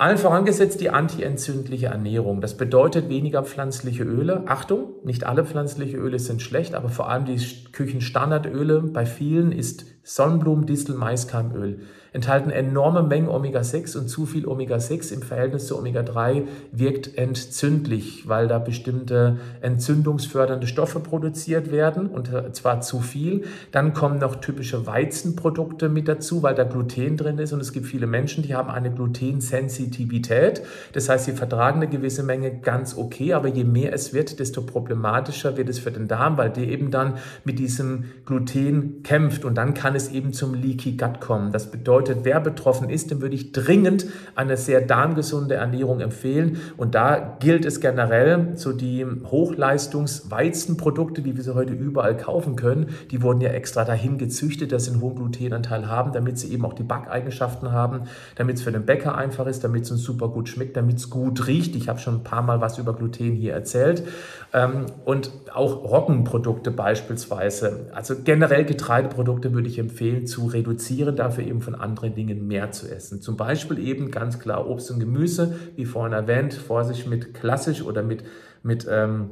Allen 0.02 0.18
vorangesetzt 0.18 0.82
die 0.82 0.90
antientzündliche 0.90 1.86
Ernährung. 1.86 2.42
Das 2.42 2.58
bedeutet 2.58 3.08
weniger 3.08 3.44
pflanzliche 3.44 4.02
Öle. 4.02 4.46
Achtung, 4.48 4.96
nicht 5.04 5.26
alle 5.26 5.46
pflanzliche 5.46 5.96
Öle 5.96 6.18
sind 6.18 6.42
schlecht, 6.42 6.74
aber 6.74 6.90
vor 6.90 7.08
allem 7.08 7.26
die 7.26 7.40
Küchenstandardöle 7.72 8.82
bei 8.82 9.06
vielen 9.06 9.52
ist 9.52 9.86
Sonnenblumen, 10.04 10.66
Distel, 10.66 10.96
Maiskeimöl 10.96 11.80
enthalten 12.14 12.50
enorme 12.50 13.04
Mengen 13.04 13.30
Omega-6 13.30 13.98
und 13.98 14.10
zu 14.10 14.26
viel 14.26 14.46
Omega-6 14.46 15.14
im 15.14 15.22
Verhältnis 15.22 15.68
zu 15.68 15.78
Omega-3 15.78 16.44
wirkt 16.74 17.18
entzündlich, 17.18 18.28
weil 18.28 18.48
da 18.48 18.60
bestimmte 18.60 19.38
entzündungsfördernde 19.62 20.68
Stoffe 20.68 21.00
produziert 21.00 21.72
werden 21.72 22.08
und 22.08 22.30
zwar 22.52 22.82
zu 22.82 23.00
viel. 23.00 23.46
Dann 23.72 23.94
kommen 23.94 24.20
noch 24.20 24.36
typische 24.36 24.86
Weizenprodukte 24.86 25.88
mit 25.88 26.10
dazu, 26.10 26.44
weil 26.44 26.56
da 26.56 26.66
Gluten 26.66 27.16
drin 27.16 27.38
ist 27.38 27.54
und 27.54 27.62
es 27.62 27.72
gibt 27.72 27.86
viele 27.86 28.08
Menschen, 28.08 28.44
die 28.44 28.56
haben 28.56 28.70
eine 28.70 28.92
Glutensensitivität. 28.92 30.64
Das 30.92 31.08
heißt, 31.08 31.26
sie 31.26 31.34
vertragen 31.34 31.78
eine 31.78 31.88
gewisse 31.88 32.24
Menge 32.24 32.60
ganz 32.60 32.98
okay, 32.98 33.34
aber 33.34 33.48
je 33.48 33.64
mehr 33.64 33.94
es 33.94 34.14
wird, 34.14 34.40
desto 34.40 34.62
problematischer 34.62 35.56
wird 35.56 35.70
es 35.70 35.80
für 35.80 35.92
den 35.92 36.10
Darm, 36.10 36.38
weil 36.38 36.50
der 36.50 36.68
eben 36.68 36.92
dann 36.92 37.14
mit 37.46 37.58
diesem 37.58 38.06
Gluten 38.26 39.02
kämpft 39.04 39.46
und 39.46 39.56
dann 39.56 39.74
kann 39.74 39.91
es 39.96 40.12
eben 40.12 40.34
zum 40.34 40.54
Leaky 40.54 40.98
Gut 40.98 41.22
kommen. 41.22 41.52
Das 41.52 41.72
bedeutet, 41.72 42.20
wer 42.24 42.40
betroffen 42.40 42.90
ist, 42.90 43.12
dem 43.12 43.22
würde 43.22 43.36
ich 43.36 43.52
dringend 43.52 44.06
eine 44.36 44.58
sehr 44.58 44.82
darmgesunde 44.82 45.56
Ernährung 45.56 46.00
empfehlen. 46.00 46.58
Und 46.78 46.96
da 46.96 47.38
gilt 47.40 47.66
es 47.66 47.80
generell, 47.80 48.54
so 48.56 48.74
die 48.74 49.06
Hochleistungs-Weizenprodukte, 49.06 51.22
die 51.22 51.38
wir 51.38 51.44
so 51.44 51.54
heute 51.56 51.74
überall 51.74 52.18
kaufen 52.18 52.56
können, 52.56 52.88
die 53.12 53.22
wurden 53.22 53.42
ja 53.42 53.50
extra 53.50 53.86
dahin 53.86 54.18
gezüchtet, 54.18 54.72
dass 54.72 54.86
sie 54.86 54.92
einen 54.92 55.02
hohen 55.02 55.16
Glutenanteil 55.16 55.88
haben, 55.88 56.14
damit 56.14 56.40
sie 56.40 56.52
eben 56.52 56.66
auch 56.66 56.74
die 56.74 56.84
Backeigenschaften 56.84 57.72
haben, 57.72 58.02
damit 58.36 58.58
es 58.58 58.64
für 58.64 58.72
den 58.72 58.86
Bäcker 58.86 59.18
einfach 59.18 59.48
ist, 59.48 59.64
damit 59.64 59.84
es 59.84 59.92
uns 59.92 60.04
super 60.04 60.30
gut 60.30 60.50
schmeckt, 60.50 60.78
damit 60.78 60.98
es 60.98 61.10
gut 61.10 61.48
riecht. 61.48 61.76
Ich 61.76 61.90
habe 61.90 62.00
schon 62.00 62.16
ein 62.16 62.24
paar 62.24 62.42
Mal 62.42 62.62
was 62.62 62.78
über 62.78 62.94
Gluten 62.94 63.32
hier 63.32 63.54
erzählt. 63.54 64.04
Ähm, 64.54 64.88
und 65.06 65.32
auch 65.54 65.84
Roggenprodukte 65.84 66.72
beispielsweise. 66.72 67.90
Also 67.94 68.16
generell 68.24 68.66
Getreideprodukte 68.66 69.54
würde 69.54 69.70
ich 69.70 69.80
empfehlen 69.80 70.28
zu 70.28 70.48
reduzieren, 70.48 71.16
dafür 71.16 71.46
eben 71.46 71.62
von 71.62 71.74
anderen 71.74 72.16
Dingen 72.16 72.48
mehr 72.48 72.72
zu 72.72 72.90
essen. 72.92 73.22
Zum 73.22 73.38
Beispiel 73.38 73.80
eben 73.80 74.12
ganz 74.12 74.40
klar 74.40 74.68
Obst 74.70 74.92
und 74.92 75.00
Gemüse, 75.00 75.56
wie 75.78 75.86
vorhin 75.86 76.12
erwähnt, 76.14 76.54
Vorsicht 76.54 77.08
mit 77.08 77.34
klassisch 77.34 77.82
oder 77.82 78.04
mit, 78.04 78.24
mit 78.62 78.86
ähm, 78.90 79.30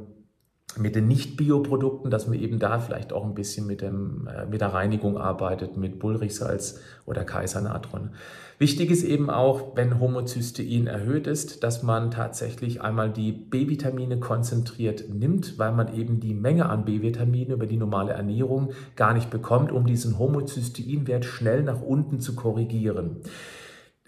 mit 0.78 0.94
den 0.94 1.08
Nicht-Bioprodukten, 1.08 2.10
dass 2.10 2.26
man 2.26 2.38
eben 2.38 2.58
da 2.58 2.78
vielleicht 2.78 3.12
auch 3.12 3.24
ein 3.24 3.34
bisschen 3.34 3.66
mit, 3.66 3.80
dem, 3.80 4.28
äh, 4.28 4.46
mit 4.46 4.60
der 4.60 4.72
Reinigung 4.72 5.18
arbeitet, 5.18 5.76
mit 5.76 5.98
Bullrichsalz 5.98 6.80
oder 7.06 7.24
Kaisernatron. 7.24 8.10
Wichtig 8.58 8.90
ist 8.90 9.04
eben 9.04 9.30
auch, 9.30 9.74
wenn 9.74 9.98
Homozystein 9.98 10.86
erhöht 10.86 11.26
ist, 11.26 11.64
dass 11.64 11.82
man 11.82 12.10
tatsächlich 12.10 12.82
einmal 12.82 13.10
die 13.10 13.32
B-Vitamine 13.32 14.20
konzentriert 14.20 15.04
nimmt, 15.08 15.58
weil 15.58 15.72
man 15.72 15.94
eben 15.94 16.20
die 16.20 16.34
Menge 16.34 16.68
an 16.68 16.84
B-Vitaminen 16.84 17.52
über 17.54 17.66
die 17.66 17.78
normale 17.78 18.12
Ernährung 18.12 18.72
gar 18.96 19.14
nicht 19.14 19.30
bekommt, 19.30 19.72
um 19.72 19.86
diesen 19.86 20.18
Homozysteinwert 20.18 21.24
schnell 21.24 21.62
nach 21.62 21.80
unten 21.80 22.20
zu 22.20 22.34
korrigieren. 22.34 23.22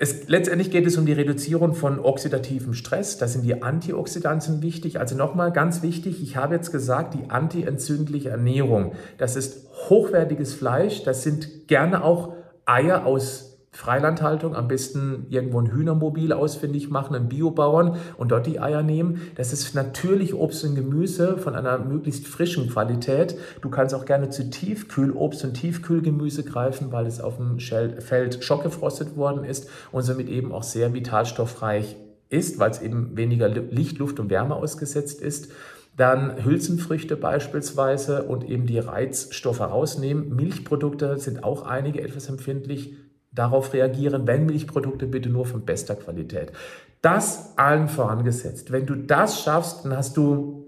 Es, 0.02 0.26
letztendlich 0.26 0.72
geht 0.72 0.84
es 0.84 0.96
um 0.96 1.06
die 1.06 1.12
Reduzierung 1.12 1.74
von 1.74 2.00
oxidativem 2.00 2.74
Stress. 2.74 3.18
Da 3.18 3.28
sind 3.28 3.44
die 3.44 3.62
Antioxidantien 3.62 4.60
wichtig. 4.60 4.98
Also 4.98 5.16
nochmal 5.16 5.52
ganz 5.52 5.80
wichtig, 5.80 6.20
ich 6.20 6.34
habe 6.34 6.56
jetzt 6.56 6.72
gesagt, 6.72 7.14
die 7.14 7.30
antientzündliche 7.30 8.30
Ernährung. 8.30 8.96
Das 9.16 9.36
ist 9.36 9.68
hochwertiges 9.88 10.54
Fleisch. 10.54 11.04
Das 11.04 11.22
sind 11.22 11.68
gerne 11.68 12.02
auch 12.02 12.34
Eier 12.64 13.06
aus 13.06 13.51
Freilandhaltung, 13.74 14.54
am 14.54 14.68
besten 14.68 15.26
irgendwo 15.30 15.58
ein 15.58 15.72
Hühnermobil 15.72 16.34
ausfindig 16.34 16.90
machen, 16.90 17.16
einen 17.16 17.30
Biobauern 17.30 17.96
und 18.18 18.30
dort 18.30 18.46
die 18.46 18.60
Eier 18.60 18.82
nehmen. 18.82 19.22
Das 19.34 19.54
ist 19.54 19.74
natürlich 19.74 20.34
Obst 20.34 20.62
und 20.64 20.74
Gemüse 20.74 21.38
von 21.38 21.54
einer 21.54 21.78
möglichst 21.78 22.28
frischen 22.28 22.68
Qualität. 22.68 23.34
Du 23.62 23.70
kannst 23.70 23.94
auch 23.94 24.04
gerne 24.04 24.28
zu 24.28 24.50
Tiefkühlobst 24.50 25.42
und 25.44 25.54
Tiefkühlgemüse 25.54 26.44
greifen, 26.44 26.92
weil 26.92 27.06
es 27.06 27.20
auf 27.20 27.38
dem 27.38 27.58
Feld 27.58 28.44
schockgefrostet 28.44 29.16
worden 29.16 29.44
ist 29.44 29.68
und 29.90 30.02
somit 30.02 30.28
eben 30.28 30.52
auch 30.52 30.64
sehr 30.64 30.92
vitalstoffreich 30.92 31.96
ist, 32.28 32.58
weil 32.58 32.70
es 32.70 32.82
eben 32.82 33.16
weniger 33.16 33.48
Licht, 33.48 33.98
Luft 33.98 34.20
und 34.20 34.28
Wärme 34.28 34.54
ausgesetzt 34.54 35.22
ist. 35.22 35.50
Dann 35.96 36.44
Hülsenfrüchte 36.44 37.16
beispielsweise 37.16 38.24
und 38.24 38.48
eben 38.48 38.66
die 38.66 38.78
Reizstoffe 38.78 39.60
rausnehmen. 39.60 40.36
Milchprodukte 40.36 41.18
sind 41.18 41.42
auch 41.42 41.66
einige 41.66 42.02
etwas 42.02 42.28
empfindlich 42.28 42.96
darauf 43.32 43.72
reagieren, 43.72 44.26
wenn 44.26 44.46
Milchprodukte 44.46 45.06
bitte 45.06 45.28
nur 45.28 45.46
von 45.46 45.64
bester 45.64 45.96
Qualität. 45.96 46.52
Das 47.00 47.54
allen 47.56 47.88
vorangesetzt. 47.88 48.70
Wenn 48.70 48.86
du 48.86 48.94
das 48.94 49.42
schaffst, 49.42 49.84
dann 49.84 49.96
hast 49.96 50.16
du 50.16 50.66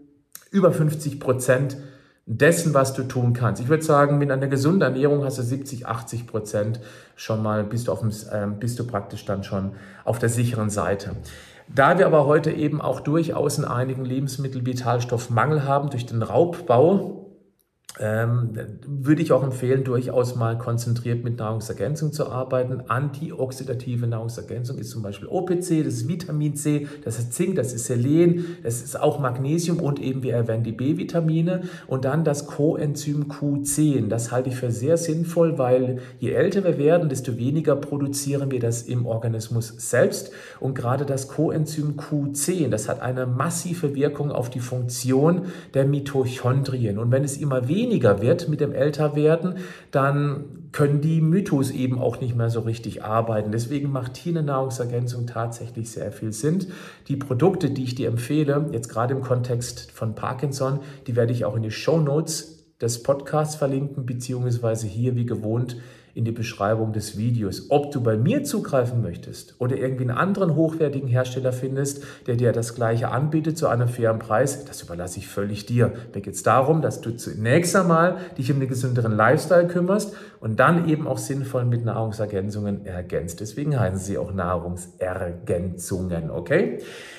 über 0.50 0.72
50 0.72 1.20
Prozent 1.20 1.77
dessen, 2.27 2.72
was 2.72 2.94
du 2.94 3.03
tun 3.03 3.35
kannst. 3.35 3.61
Ich 3.61 3.68
würde 3.68 3.83
sagen, 3.83 4.18
mit 4.18 4.31
einer 4.31 4.46
gesunden 4.46 4.83
Ernährung 4.83 5.24
hast 5.24 5.38
du 5.38 5.42
70, 5.42 5.87
80 5.87 6.27
Prozent 6.27 6.81
schon 7.16 7.42
mal, 7.42 7.64
bist 7.64 7.88
du, 7.88 7.92
auf 7.92 8.00
dem, 8.00 8.11
äh, 8.11 8.46
bist 8.59 8.79
du 8.79 8.87
praktisch 8.87 9.24
dann 9.27 9.44
schon 9.44 9.72
auf 10.05 10.18
der 10.18 10.31
sicheren 10.31 10.70
Seite. 10.70 11.16
Da 11.68 11.98
wir 11.98 12.07
aber 12.07 12.27
heute 12.27 12.50
eben 12.50 12.81
auch 12.81 13.00
durchaus 13.00 13.59
in 13.59 13.64
einigen 13.64 14.05
Lebensmitteln 14.05 14.66
Vitalstoffmangel 14.66 15.64
haben 15.64 15.90
durch 15.90 16.07
den 16.07 16.22
Raubbau, 16.22 17.24
ähm, 18.00 18.50
würde 18.87 19.22
ich 19.22 19.30
auch 19.30 19.44
empfehlen, 19.44 19.85
durchaus 19.85 20.35
mal 20.35 20.59
konzentriert 20.59 21.22
mit 21.22 21.38
Nahrungsergänzung 21.38 22.12
zu 22.12 22.28
arbeiten. 22.28 22.83
Antioxidative 22.88 24.09
Nahrungsergänzung 24.09 24.78
ist 24.78 24.90
zum 24.90 25.02
Beispiel 25.02 25.28
OPC, 25.28 25.85
das 25.85 25.94
ist 25.94 26.09
Vitamin 26.09 26.57
C, 26.57 26.88
das 27.04 27.20
ist 27.20 27.35
Zink, 27.35 27.54
das 27.54 27.72
ist 27.72 27.87
Selen, 27.87 28.57
das 28.64 28.83
ist 28.83 29.00
auch 29.00 29.20
Magnesium 29.20 29.78
und 29.78 30.00
eben, 30.00 30.24
wie 30.24 30.30
erwähnt, 30.30 30.66
die 30.66 30.72
B-Vitamine. 30.72 31.62
Und 31.87 32.04
dann 32.04 32.24
das 32.24 32.48
Coenzym 32.48 33.26
Q10. 33.28 34.09
Das 34.09 34.33
halte 34.33 34.48
ich 34.48 34.57
für 34.57 34.72
sehr 34.72 34.96
sinnvoll, 34.96 35.57
weil 35.59 36.00
je 36.18 36.33
älter 36.33 36.64
wir 36.64 36.78
werden, 36.78 37.09
desto 37.09 37.37
weniger 37.37 37.76
produzieren 37.76 38.50
wir 38.50 38.59
das 38.59 38.83
im 38.83 39.07
Organismus 39.07 39.72
selbst. 39.78 40.33
Und 40.59 40.74
gerade 40.74 41.07
das 41.07 41.28
Coenzym 41.28 41.94
Q10, 41.96 42.70
das 42.70 42.88
hat 42.88 43.00
eine 43.00 43.26
massive 43.26 43.94
Wirkung 43.94 44.33
auf 44.33 44.50
die 44.50 44.61
Funktion 44.61 45.42
der 45.74 45.87
Mitochondrien. 45.87 46.98
Und 46.98 47.12
wenn 47.12 47.22
es 47.22 47.37
immer 47.37 47.68
weniger 47.68 47.84
weniger 47.85 48.23
wird 48.23 48.49
mit 48.49 48.61
dem 48.61 48.73
Älterwerden, 48.73 49.57
dann 49.90 50.44
können 50.73 51.01
die 51.01 51.20
Mythos 51.20 51.70
eben 51.70 51.99
auch 51.99 52.20
nicht 52.20 52.35
mehr 52.35 52.51
so 52.51 52.61
richtig 52.61 53.05
arbeiten. 53.05 53.53
Deswegen 53.53 53.92
macht 53.92 54.16
hier 54.16 54.33
eine 54.33 54.42
Nahrungsergänzung 54.42 55.27
tatsächlich 55.27 55.90
sehr 55.90 56.11
viel 56.11 56.33
Sinn. 56.33 56.66
Die 57.09 57.16
Produkte, 57.16 57.70
die 57.70 57.85
ich 57.85 57.94
dir 57.94 58.09
empfehle, 58.09 58.70
jetzt 58.73 58.88
gerade 58.88 59.14
im 59.14 59.20
Kontext 59.20 59.92
von 59.92 60.14
Parkinson, 60.14 60.81
die 61.07 61.14
werde 61.14 61.33
ich 61.33 61.44
auch 61.44 61.57
in 61.57 61.62
die 61.62 61.70
Show 61.70 62.01
Notes 62.01 62.64
des 62.81 63.03
Podcasts 63.03 63.55
verlinken, 63.55 64.05
beziehungsweise 64.07 64.87
hier 64.87 65.14
wie 65.14 65.27
gewohnt 65.27 65.77
in 66.14 66.24
die 66.24 66.33
Beschreibung 66.33 66.92
des 66.92 67.18
Videos. 67.18 67.70
Ob 67.70 67.90
du 67.90 68.00
bei 68.00 68.16
mir 68.16 68.44
zugreifen 68.44 69.03
möchtest 69.03 69.57
oder 69.59 69.77
irgendwie 69.77 70.05
einen 70.05 70.16
anderen 70.16 70.55
hochwertigen 70.55 71.09
Hersteller 71.09 71.53
findest, 71.53 72.05
der 72.27 72.37
dir 72.37 72.53
das 72.53 72.77
gleiche 72.77 73.09
anbietet 73.09 73.59
zu 73.59 73.66
einem 73.66 73.88
fairen 73.88 74.20
Preis, 74.20 74.64
das 74.64 74.83
überlasse 74.83 75.18
ich 75.18 75.27
völlig 75.27 75.66
dir. 75.66 75.92
Mir 76.14 76.20
geht 76.20 76.35
es 76.35 76.44
darum, 76.44 76.83
dass 76.83 77.00
du 77.00 77.16
zunächst 77.16 77.74
einmal 77.74 78.18
dich 78.38 78.53
um 78.53 78.61
den 78.61 78.68
gesünderen 78.68 79.16
Lifestyle 79.16 79.66
kümmerst 79.66 80.14
und 80.38 80.61
dann 80.61 80.88
eben 80.88 81.09
auch 81.09 81.18
sinnvoll 81.18 81.64
mit 81.64 81.85
Nahrungsergänzungen 81.85 82.87
ergänzt. 82.87 83.40
Deswegen 83.40 83.79
heißen 83.79 83.98
sie 83.98 84.16
auch 84.18 84.33
Nahrungsergänzungen, 84.33 86.31
okay? 86.31 86.79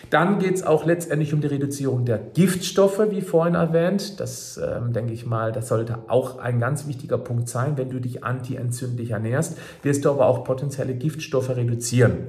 Dann 0.09 0.39
geht 0.39 0.55
es 0.55 0.63
auch 0.63 0.85
letztendlich 0.85 1.33
um 1.33 1.41
die 1.41 1.47
Reduzierung 1.47 2.05
der 2.05 2.19
Giftstoffe, 2.19 3.01
wie 3.09 3.21
vorhin 3.21 3.55
erwähnt. 3.55 4.19
Das 4.19 4.57
ähm, 4.57 4.93
denke 4.93 5.11
ich 5.11 5.25
mal, 5.25 5.51
das 5.51 5.67
sollte 5.67 5.97
auch 6.07 6.37
ein 6.37 6.59
ganz 6.59 6.87
wichtiger 6.87 7.17
Punkt 7.17 7.49
sein. 7.49 7.77
Wenn 7.77 7.89
du 7.89 7.99
dich 7.99 8.23
antientzündlich 8.23 8.84
ernährst, 9.09 9.57
wirst 9.83 10.05
du 10.05 10.09
aber 10.09 10.27
auch 10.27 10.43
potenzielle 10.43 10.95
Giftstoffe 10.95 11.49
reduzieren. 11.49 12.27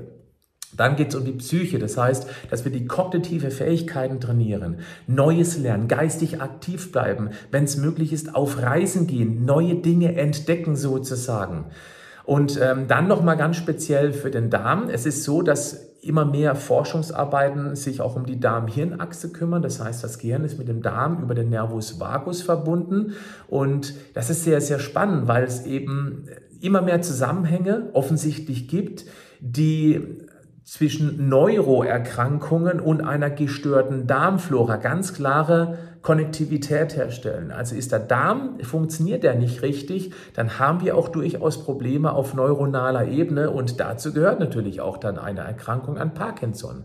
Dann 0.76 0.96
geht 0.96 1.08
es 1.08 1.14
um 1.14 1.24
die 1.24 1.32
Psyche, 1.32 1.78
das 1.78 1.96
heißt, 1.96 2.26
dass 2.50 2.64
wir 2.64 2.72
die 2.72 2.86
kognitive 2.86 3.50
Fähigkeiten 3.50 4.20
trainieren, 4.20 4.80
Neues 5.06 5.56
lernen, 5.56 5.88
geistig 5.88 6.40
aktiv 6.42 6.92
bleiben, 6.92 7.30
wenn 7.50 7.64
es 7.64 7.76
möglich 7.76 8.12
ist, 8.12 8.34
auf 8.34 8.60
Reisen 8.60 9.06
gehen, 9.06 9.44
neue 9.44 9.76
Dinge 9.76 10.16
entdecken 10.16 10.76
sozusagen. 10.76 11.66
Und 12.26 12.60
ähm, 12.60 12.88
dann 12.88 13.06
nochmal 13.06 13.36
ganz 13.36 13.56
speziell 13.56 14.12
für 14.12 14.30
den 14.30 14.50
Darm. 14.50 14.88
Es 14.90 15.06
ist 15.06 15.22
so, 15.22 15.42
dass 15.42 15.86
immer 16.02 16.24
mehr 16.24 16.54
Forschungsarbeiten 16.54 17.76
sich 17.76 18.00
auch 18.00 18.16
um 18.16 18.26
die 18.26 18.40
Darm-Hirn-Achse 18.40 19.30
kümmern. 19.30 19.62
Das 19.62 19.82
heißt, 19.82 20.02
das 20.02 20.18
Gehirn 20.18 20.44
ist 20.44 20.58
mit 20.58 20.68
dem 20.68 20.82
Darm 20.82 21.22
über 21.22 21.34
den 21.34 21.50
Nervus 21.50 22.00
vagus 22.00 22.42
verbunden. 22.42 23.12
Und 23.48 23.94
das 24.14 24.28
ist 24.28 24.44
sehr, 24.44 24.60
sehr 24.60 24.80
spannend, 24.80 25.28
weil 25.28 25.44
es 25.44 25.64
eben 25.66 26.26
immer 26.60 26.82
mehr 26.82 27.00
Zusammenhänge 27.00 27.90
offensichtlich 27.92 28.68
gibt, 28.68 29.04
die 29.40 30.18
zwischen 30.64 31.28
Neuroerkrankungen 31.28 32.80
und 32.80 33.00
einer 33.00 33.30
gestörten 33.30 34.08
Darmflora 34.08 34.76
ganz 34.76 35.14
klare 35.14 35.78
Konnektivität 36.06 36.94
herstellen. 36.94 37.50
Also 37.50 37.74
ist 37.74 37.90
der 37.90 37.98
Darm, 37.98 38.60
funktioniert 38.62 39.24
der 39.24 39.34
nicht 39.34 39.62
richtig, 39.62 40.12
dann 40.34 40.60
haben 40.60 40.80
wir 40.80 40.96
auch 40.96 41.08
durchaus 41.08 41.64
Probleme 41.64 42.12
auf 42.12 42.32
neuronaler 42.32 43.08
Ebene 43.08 43.50
und 43.50 43.80
dazu 43.80 44.12
gehört 44.12 44.38
natürlich 44.38 44.80
auch 44.80 44.98
dann 44.98 45.18
eine 45.18 45.40
Erkrankung 45.40 45.98
an 45.98 46.14
Parkinson. 46.14 46.84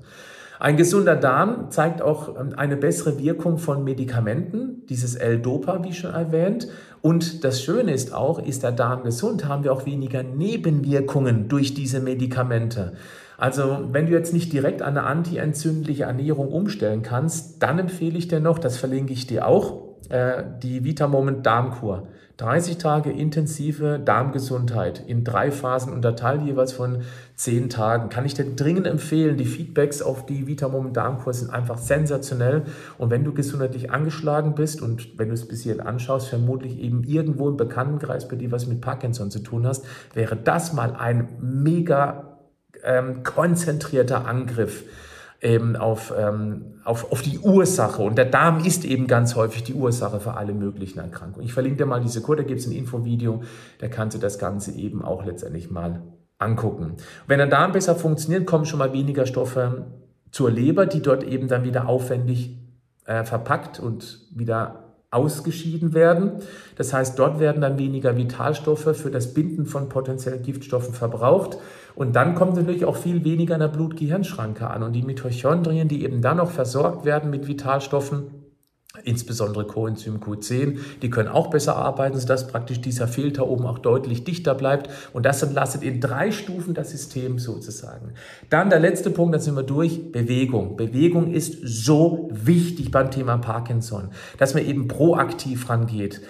Ein 0.60 0.76
gesunder 0.76 1.16
Darm 1.16 1.70
zeigt 1.70 2.02
auch 2.02 2.36
ähm, 2.36 2.54
eine 2.58 2.78
bessere 2.78 3.20
Wirkung 3.20 3.60
von 3.60 3.84
Medikamenten, 3.84 4.88
dieses 4.88 5.14
L-Dopa, 5.14 5.84
wie 5.84 5.94
schon 5.94 6.16
erwähnt. 6.16 6.68
Und 7.02 7.44
das 7.44 7.62
Schöne 7.62 7.94
ist 7.94 8.16
auch, 8.16 8.40
ist 8.40 8.64
der 8.64 8.72
Darm 8.72 9.04
gesund, 9.04 9.48
haben 9.48 9.64
wir 9.64 9.72
auch 9.72 9.86
weniger 9.86 10.24
Nebenwirkungen 10.24 11.48
durch 11.48 11.76
diese 11.76 12.00
Medikamente. 12.00 12.94
Also 13.42 13.88
wenn 13.92 14.06
du 14.06 14.12
jetzt 14.12 14.36
nicht 14.36 14.54
direkt 14.54 14.84
eine 14.84 15.02
antientzündliche 15.02 16.04
Ernährung 16.04 16.50
umstellen 16.50 17.02
kannst, 17.02 17.64
dann 17.64 17.80
empfehle 17.80 18.16
ich 18.16 18.28
dir 18.28 18.40
noch, 18.40 18.60
das 18.60 18.78
verlinke 18.78 19.14
ich 19.14 19.26
dir 19.26 19.48
auch, 19.48 19.96
äh, 20.10 20.44
die 20.62 20.84
Vitamoment 20.84 21.44
Darmkur. 21.44 22.08
30 22.38 22.78
Tage 22.78 23.12
intensive 23.12 24.00
Darmgesundheit 24.00 25.04
in 25.08 25.24
drei 25.24 25.50
Phasen 25.50 25.92
unterteilt, 25.92 26.44
jeweils 26.44 26.72
von 26.72 27.00
10 27.34 27.70
Tagen. 27.70 28.10
Kann 28.10 28.26
ich 28.26 28.36
dir 28.36 28.46
dringend 28.46 28.86
empfehlen. 28.86 29.38
Die 29.38 29.46
Feedbacks 29.46 30.04
auf 30.04 30.28
die 30.28 30.46
Vitamoment 30.46 30.96
Darmkur 30.96 31.34
sind 31.34 31.50
einfach 31.50 31.80
sensationell. 31.80 32.66
Und 33.00 33.10
wenn 33.10 33.24
du 33.24 33.34
gesundheitlich 33.34 33.90
angeschlagen 33.90 34.54
bist 34.54 34.84
und 34.84 35.18
wenn 35.18 35.30
du 35.30 35.34
es 35.34 35.48
bis 35.48 35.64
hierhin 35.64 35.82
anschaust, 35.82 36.30
vermutlich 36.30 36.80
eben 36.80 37.04
irgendwo 37.04 37.50
im 37.50 37.58
Bekanntenkreis 37.58 38.28
bei 38.28 38.36
dir 38.36 38.52
was 38.52 38.68
mit 38.68 38.82
Parkinson 38.82 39.32
zu 39.32 39.40
tun 39.40 39.66
hast, 39.66 39.84
wäre 40.14 40.36
das 40.36 40.74
mal 40.74 40.96
ein 40.96 41.28
mega 41.42 42.31
ähm, 42.84 43.24
konzentrierter 43.24 44.26
Angriff 44.26 44.84
eben 45.42 45.76
auf, 45.76 46.14
ähm, 46.18 46.82
auf, 46.84 47.12
auf 47.12 47.22
die 47.22 47.40
Ursache. 47.40 48.02
Und 48.02 48.18
der 48.18 48.26
Darm 48.26 48.64
ist 48.64 48.86
eben 48.86 49.08
ganz 49.08 49.36
häufig 49.36 49.64
die 49.64 49.74
Ursache 49.74 50.20
für 50.20 50.36
alle 50.36 50.54
möglichen 50.54 51.00
Erkrankungen. 51.00 51.46
Ich 51.46 51.54
verlinke 51.54 51.80
dir 51.80 51.86
mal 51.88 52.02
diese 52.02 52.22
Code, 52.22 52.44
da 52.44 52.48
gibt 52.48 52.60
es 52.60 52.68
ein 52.68 52.74
Infovideo, 52.74 53.42
da 53.80 53.88
kannst 53.88 54.16
du 54.16 54.22
das 54.22 54.38
Ganze 54.38 54.72
eben 54.72 55.04
auch 55.04 55.26
letztendlich 55.26 55.72
mal 55.72 56.04
angucken. 56.38 56.98
Wenn 57.28 57.40
der 57.40 57.48
Darm 57.48 57.72
besser 57.72 57.96
funktioniert, 57.96 58.46
kommen 58.46 58.66
schon 58.66 58.80
mal 58.80 58.94
weniger 58.94 59.26
Stoffe 59.26 59.86
zur 60.32 60.52
Leber, 60.52 60.86
die 60.86 61.02
dort 61.02 61.24
eben 61.24 61.48
dann 61.48 61.64
wieder 61.64 61.88
aufwendig 61.88 62.58
äh, 63.06 63.24
verpackt 63.24 63.80
und 63.80 64.28
wieder 64.34 64.81
ausgeschieden 65.12 65.94
werden. 65.94 66.32
Das 66.78 66.94
heißt, 66.94 67.20
dort 67.20 67.40
werden 67.40 67.62
dann 67.62 67.78
weniger 67.78 68.16
Vitalstoffe 68.16 68.96
für 68.96 69.12
das 69.12 69.34
Binden 69.34 69.66
von 69.66 69.90
potenziellen 69.90 70.42
Giftstoffen 70.42 70.94
verbraucht. 70.94 71.58
Und 71.96 72.16
dann 72.16 72.34
kommt 72.34 72.56
natürlich 72.56 72.86
auch 72.86 72.96
viel 72.96 73.26
weniger 73.26 73.56
in 73.56 73.60
der 73.60 73.68
Blut-Gehirn-Schranke 73.68 74.68
an. 74.70 74.84
Und 74.84 74.94
die 74.94 75.04
Mitochondrien, 75.04 75.90
die 75.90 76.04
eben 76.06 76.22
dann 76.22 76.38
noch 76.38 76.50
versorgt 76.50 77.04
werden 77.04 77.30
mit 77.30 77.48
Vitalstoffen, 77.48 78.41
insbesondere 79.04 79.66
Coenzym 79.66 80.20
Q10, 80.20 80.78
die 81.02 81.10
können 81.10 81.30
auch 81.30 81.50
besser 81.50 81.78
arbeiten, 81.78 82.20
sodass 82.20 82.48
praktisch 82.48 82.82
dieser 82.82 83.08
Filter 83.08 83.48
oben 83.48 83.66
auch 83.66 83.80
deutlich 83.80 84.26
dichter 84.26 84.54
bleibt. 84.54 84.90
Und 85.14 85.26
das 85.26 85.42
entlastet 85.42 85.84
in 85.84 86.02
drei 86.02 86.32
Stufen 86.32 86.74
das 86.74 86.92
System 86.92 87.40
sozusagen. 87.40 88.14
Dann 88.50 88.70
der 88.70 88.80
letzte 88.80 89.10
Punkt, 89.10 89.34
da 89.34 89.40
sind 89.40 89.56
wir 89.56 89.64
durch, 89.64 90.12
Bewegung. 90.12 90.76
Bewegung 90.76 91.32
ist 91.32 91.60
so 91.64 92.30
wichtig 92.32 92.92
beim 92.92 93.12
Thema 93.12 93.38
Parkinson, 93.38 94.10
dass 94.38 94.54
man 94.54 94.66
eben 94.66 94.88
proaktiv 94.88 95.70
rangeht. 95.70 96.22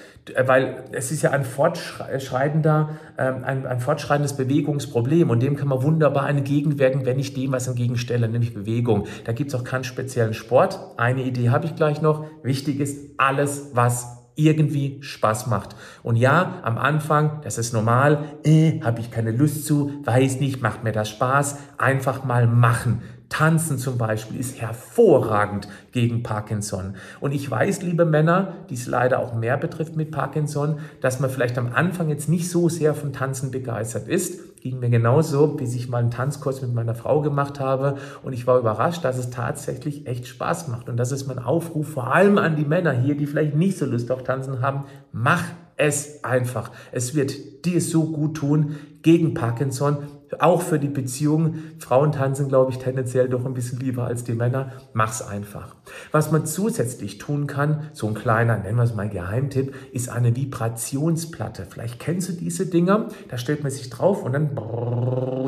Weil 0.46 0.84
es 0.92 1.12
ist 1.12 1.24
ja 1.24 1.32
ein 1.32 1.44
fortschreitender, 1.44 2.90
ähm, 3.18 3.44
ein, 3.44 3.66
ein 3.66 3.80
fortschreitendes 3.80 4.38
Bewegungsproblem 4.38 5.30
und 5.30 5.42
dem 5.42 5.56
kann 5.56 5.68
man 5.68 5.82
wunderbar 5.82 6.30
entgegenwirken, 6.30 7.06
wenn 7.06 7.18
ich 7.18 7.34
dem 7.34 7.52
was 7.52 7.68
entgegenstelle, 7.68 8.30
nämlich 8.30 8.54
Bewegung. 8.54 9.08
Da 9.26 9.32
gibt 9.32 9.52
es 9.52 9.60
auch 9.60 9.64
keinen 9.64 9.84
speziellen 9.84 10.34
Sport. 10.34 10.80
Eine 10.98 11.24
Idee 11.24 11.50
habe 11.50 11.66
ich 11.66 11.76
gleich 11.76 12.02
noch. 12.02 12.26
Wichtig 12.44 12.80
ist 12.80 13.00
alles, 13.18 13.72
was 13.74 14.22
irgendwie 14.36 15.02
Spaß 15.02 15.48
macht. 15.48 15.76
Und 16.04 16.16
ja, 16.16 16.60
am 16.64 16.78
Anfang, 16.78 17.42
das 17.44 17.58
ist 17.58 17.74
normal, 17.74 18.26
äh, 18.44 18.80
habe 18.82 19.02
ich 19.02 19.12
keine 19.12 19.32
Lust 19.32 19.66
zu, 19.66 19.92
weiß 20.04 20.40
nicht, 20.40 20.62
macht 20.62 20.84
mir 20.84 20.92
das 20.92 21.10
Spaß, 21.10 21.58
einfach 21.78 22.24
mal 22.24 22.48
machen. 22.48 23.02
Tanzen 23.32 23.78
zum 23.78 23.98
Beispiel 23.98 24.38
ist 24.38 24.60
hervorragend 24.60 25.70
gegen 25.94 26.22
Parkinson. 26.22 26.96
Und 27.22 27.32
ich 27.32 27.50
weiß, 27.50 27.82
liebe 27.82 28.04
Männer, 28.04 28.54
die 28.70 28.74
es 28.74 28.88
leider 28.88 29.20
auch 29.20 29.34
mehr 29.34 29.56
betrifft 29.56 29.96
mit 29.96 30.12
Parkinson, 30.12 30.80
dass 31.00 31.22
man 31.22 31.30
vielleicht 31.30 31.58
am 31.58 31.72
Anfang 31.74 32.10
jetzt 32.10 32.28
nicht 32.28 32.50
so 32.50 32.68
sehr 32.68 32.94
von 32.94 33.14
Tanzen 33.14 33.50
begeistert 33.50 34.10
ist. 34.10 34.60
Ging 34.62 34.80
mir 34.80 34.90
genauso, 34.90 35.48
bis 35.48 35.74
ich 35.76 35.88
mal 35.88 36.00
einen 36.00 36.12
Tanzkurs 36.12 36.62
mit 36.62 36.74
meiner 36.74 36.94
Frau 36.94 37.22
gemacht 37.22 37.62
habe 37.62 37.96
und 38.22 38.34
ich 38.34 38.46
war 38.48 38.60
überrascht, 38.60 39.04
dass 39.06 39.18
es 39.18 39.30
tatsächlich 39.30 40.08
echt 40.08 40.28
Spaß 40.28 40.68
macht. 40.68 40.90
Und 40.90 40.98
das 40.98 41.14
ist 41.14 41.26
mein 41.26 41.40
Aufruf 41.40 41.88
vor 41.88 42.14
allem 42.14 42.38
an 42.38 42.58
die 42.58 42.66
Männer 42.66 42.92
hier, 42.92 43.16
die 43.16 43.28
vielleicht 43.28 43.56
nicht 43.56 43.78
so 43.78 43.86
Lust 43.86 44.12
auf 44.12 44.24
Tanzen 44.24 44.62
haben. 44.62 44.84
Mach 45.14 45.44
es 45.78 46.24
einfach. 46.26 46.70
Es 46.92 47.16
wird 47.16 47.66
dir 47.66 47.82
so 47.82 48.12
gut 48.12 48.36
tun 48.36 48.76
gegen 49.02 49.34
Parkinson 49.34 49.98
auch 50.40 50.62
für 50.62 50.80
die 50.80 50.88
Beziehung. 50.88 51.56
Frauen 51.80 52.12
tanzen, 52.12 52.48
glaube 52.48 52.72
ich, 52.72 52.78
tendenziell 52.78 53.30
doch 53.30 53.46
ein 53.46 53.54
bisschen 53.54 53.80
lieber 53.80 54.06
als 54.06 54.24
die 54.24 54.34
Männer. 54.34 54.72
Mach's 54.94 55.22
einfach. 55.22 55.76
Was 56.12 56.32
man 56.32 56.46
zusätzlich 56.46 57.18
tun 57.18 57.48
kann, 57.48 57.90
so 57.94 58.08
ein 58.08 58.14
kleiner, 58.14 58.58
nennen 58.58 58.78
wir 58.78 58.84
es 58.84 58.96
mal 58.96 59.10
Geheimtipp, 59.10 59.74
ist 59.92 60.10
eine 60.10 60.36
Vibrationsplatte. 60.36 61.66
Vielleicht 61.70 62.00
kennst 62.00 62.30
du 62.30 62.34
diese 62.34 62.66
Dinger. 62.66 63.08
Da 63.30 63.38
stellt 63.38 63.64
man 63.64 63.72
sich 63.72 63.90
drauf 63.90 64.24
und 64.24 64.34
dann, 64.34 64.52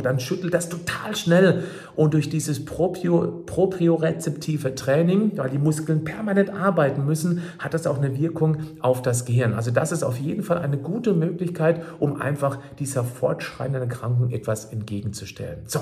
dann 0.03 0.19
schüttelt 0.19 0.53
das 0.53 0.69
total 0.69 1.15
schnell. 1.15 1.63
Und 1.95 2.13
durch 2.13 2.29
dieses 2.29 2.65
Proprio, 2.65 3.43
propriorezeptive 3.45 4.75
Training, 4.75 5.32
weil 5.36 5.49
die 5.49 5.58
Muskeln 5.58 6.03
permanent 6.03 6.49
arbeiten 6.49 7.06
müssen, 7.06 7.41
hat 7.60 7.73
das 7.73 7.88
auch 7.88 7.97
eine 7.97 8.17
Wirkung 8.17 8.58
auf 8.79 9.01
das 9.01 9.25
Gehirn. 9.25 9.53
Also 9.53 9.71
das 9.71 9.91
ist 9.91 10.03
auf 10.03 10.17
jeden 10.17 10.43
Fall 10.43 10.60
eine 10.60 10.77
gute 10.77 11.13
Möglichkeit, 11.13 11.82
um 11.99 12.21
einfach 12.21 12.60
dieser 12.79 13.03
fortschreitenden 13.03 13.84
Erkrankung 13.84 14.32
etwas 14.32 14.65
entgegenzustellen. 14.65 15.60
So, 15.67 15.82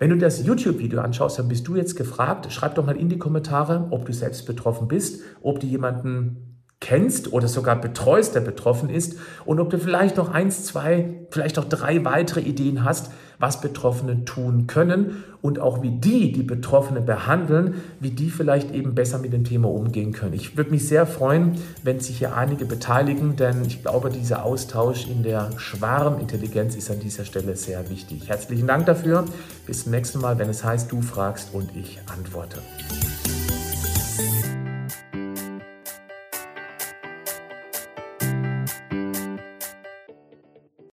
wenn 0.00 0.08
du 0.08 0.16
das 0.16 0.42
YouTube-Video 0.42 1.00
anschaust, 1.02 1.38
dann 1.38 1.48
bist 1.48 1.68
du 1.68 1.76
jetzt 1.76 1.94
gefragt. 1.94 2.50
Schreib 2.50 2.74
doch 2.74 2.86
mal 2.86 2.96
in 2.96 3.10
die 3.10 3.18
Kommentare, 3.18 3.88
ob 3.90 4.06
du 4.06 4.14
selbst 4.14 4.46
betroffen 4.46 4.88
bist, 4.88 5.20
ob 5.42 5.60
du 5.60 5.66
jemanden 5.66 6.62
kennst 6.80 7.34
oder 7.34 7.48
sogar 7.48 7.78
betreust, 7.78 8.34
der 8.34 8.40
betroffen 8.40 8.88
ist 8.88 9.18
und 9.44 9.60
ob 9.60 9.68
du 9.68 9.78
vielleicht 9.78 10.16
noch 10.16 10.30
eins, 10.30 10.64
zwei, 10.64 11.26
vielleicht 11.30 11.56
noch 11.56 11.66
drei 11.66 12.02
weitere 12.02 12.40
Ideen 12.40 12.82
hast, 12.82 13.12
was 13.40 13.60
Betroffene 13.60 14.24
tun 14.24 14.66
können 14.66 15.24
und 15.42 15.58
auch 15.58 15.82
wie 15.82 15.90
die, 15.90 16.32
die 16.32 16.42
Betroffene 16.42 17.00
behandeln, 17.00 17.76
wie 17.98 18.10
die 18.10 18.30
vielleicht 18.30 18.72
eben 18.72 18.94
besser 18.94 19.18
mit 19.18 19.32
dem 19.32 19.44
Thema 19.44 19.68
umgehen 19.68 20.12
können. 20.12 20.34
Ich 20.34 20.56
würde 20.56 20.70
mich 20.70 20.86
sehr 20.86 21.06
freuen, 21.06 21.52
wenn 21.82 22.00
sich 22.00 22.18
hier 22.18 22.36
einige 22.36 22.66
beteiligen, 22.66 23.36
denn 23.36 23.64
ich 23.64 23.82
glaube, 23.82 24.10
dieser 24.10 24.44
Austausch 24.44 25.06
in 25.08 25.22
der 25.22 25.50
Schwarmintelligenz 25.56 26.76
ist 26.76 26.90
an 26.90 27.00
dieser 27.00 27.24
Stelle 27.24 27.56
sehr 27.56 27.88
wichtig. 27.88 28.28
Herzlichen 28.28 28.66
Dank 28.66 28.86
dafür. 28.86 29.24
Bis 29.66 29.84
zum 29.84 29.92
nächsten 29.92 30.20
Mal, 30.20 30.38
wenn 30.38 30.50
es 30.50 30.62
heißt, 30.62 30.92
du 30.92 31.00
fragst 31.00 31.54
und 31.54 31.74
ich 31.74 31.98
antworte. 32.14 32.58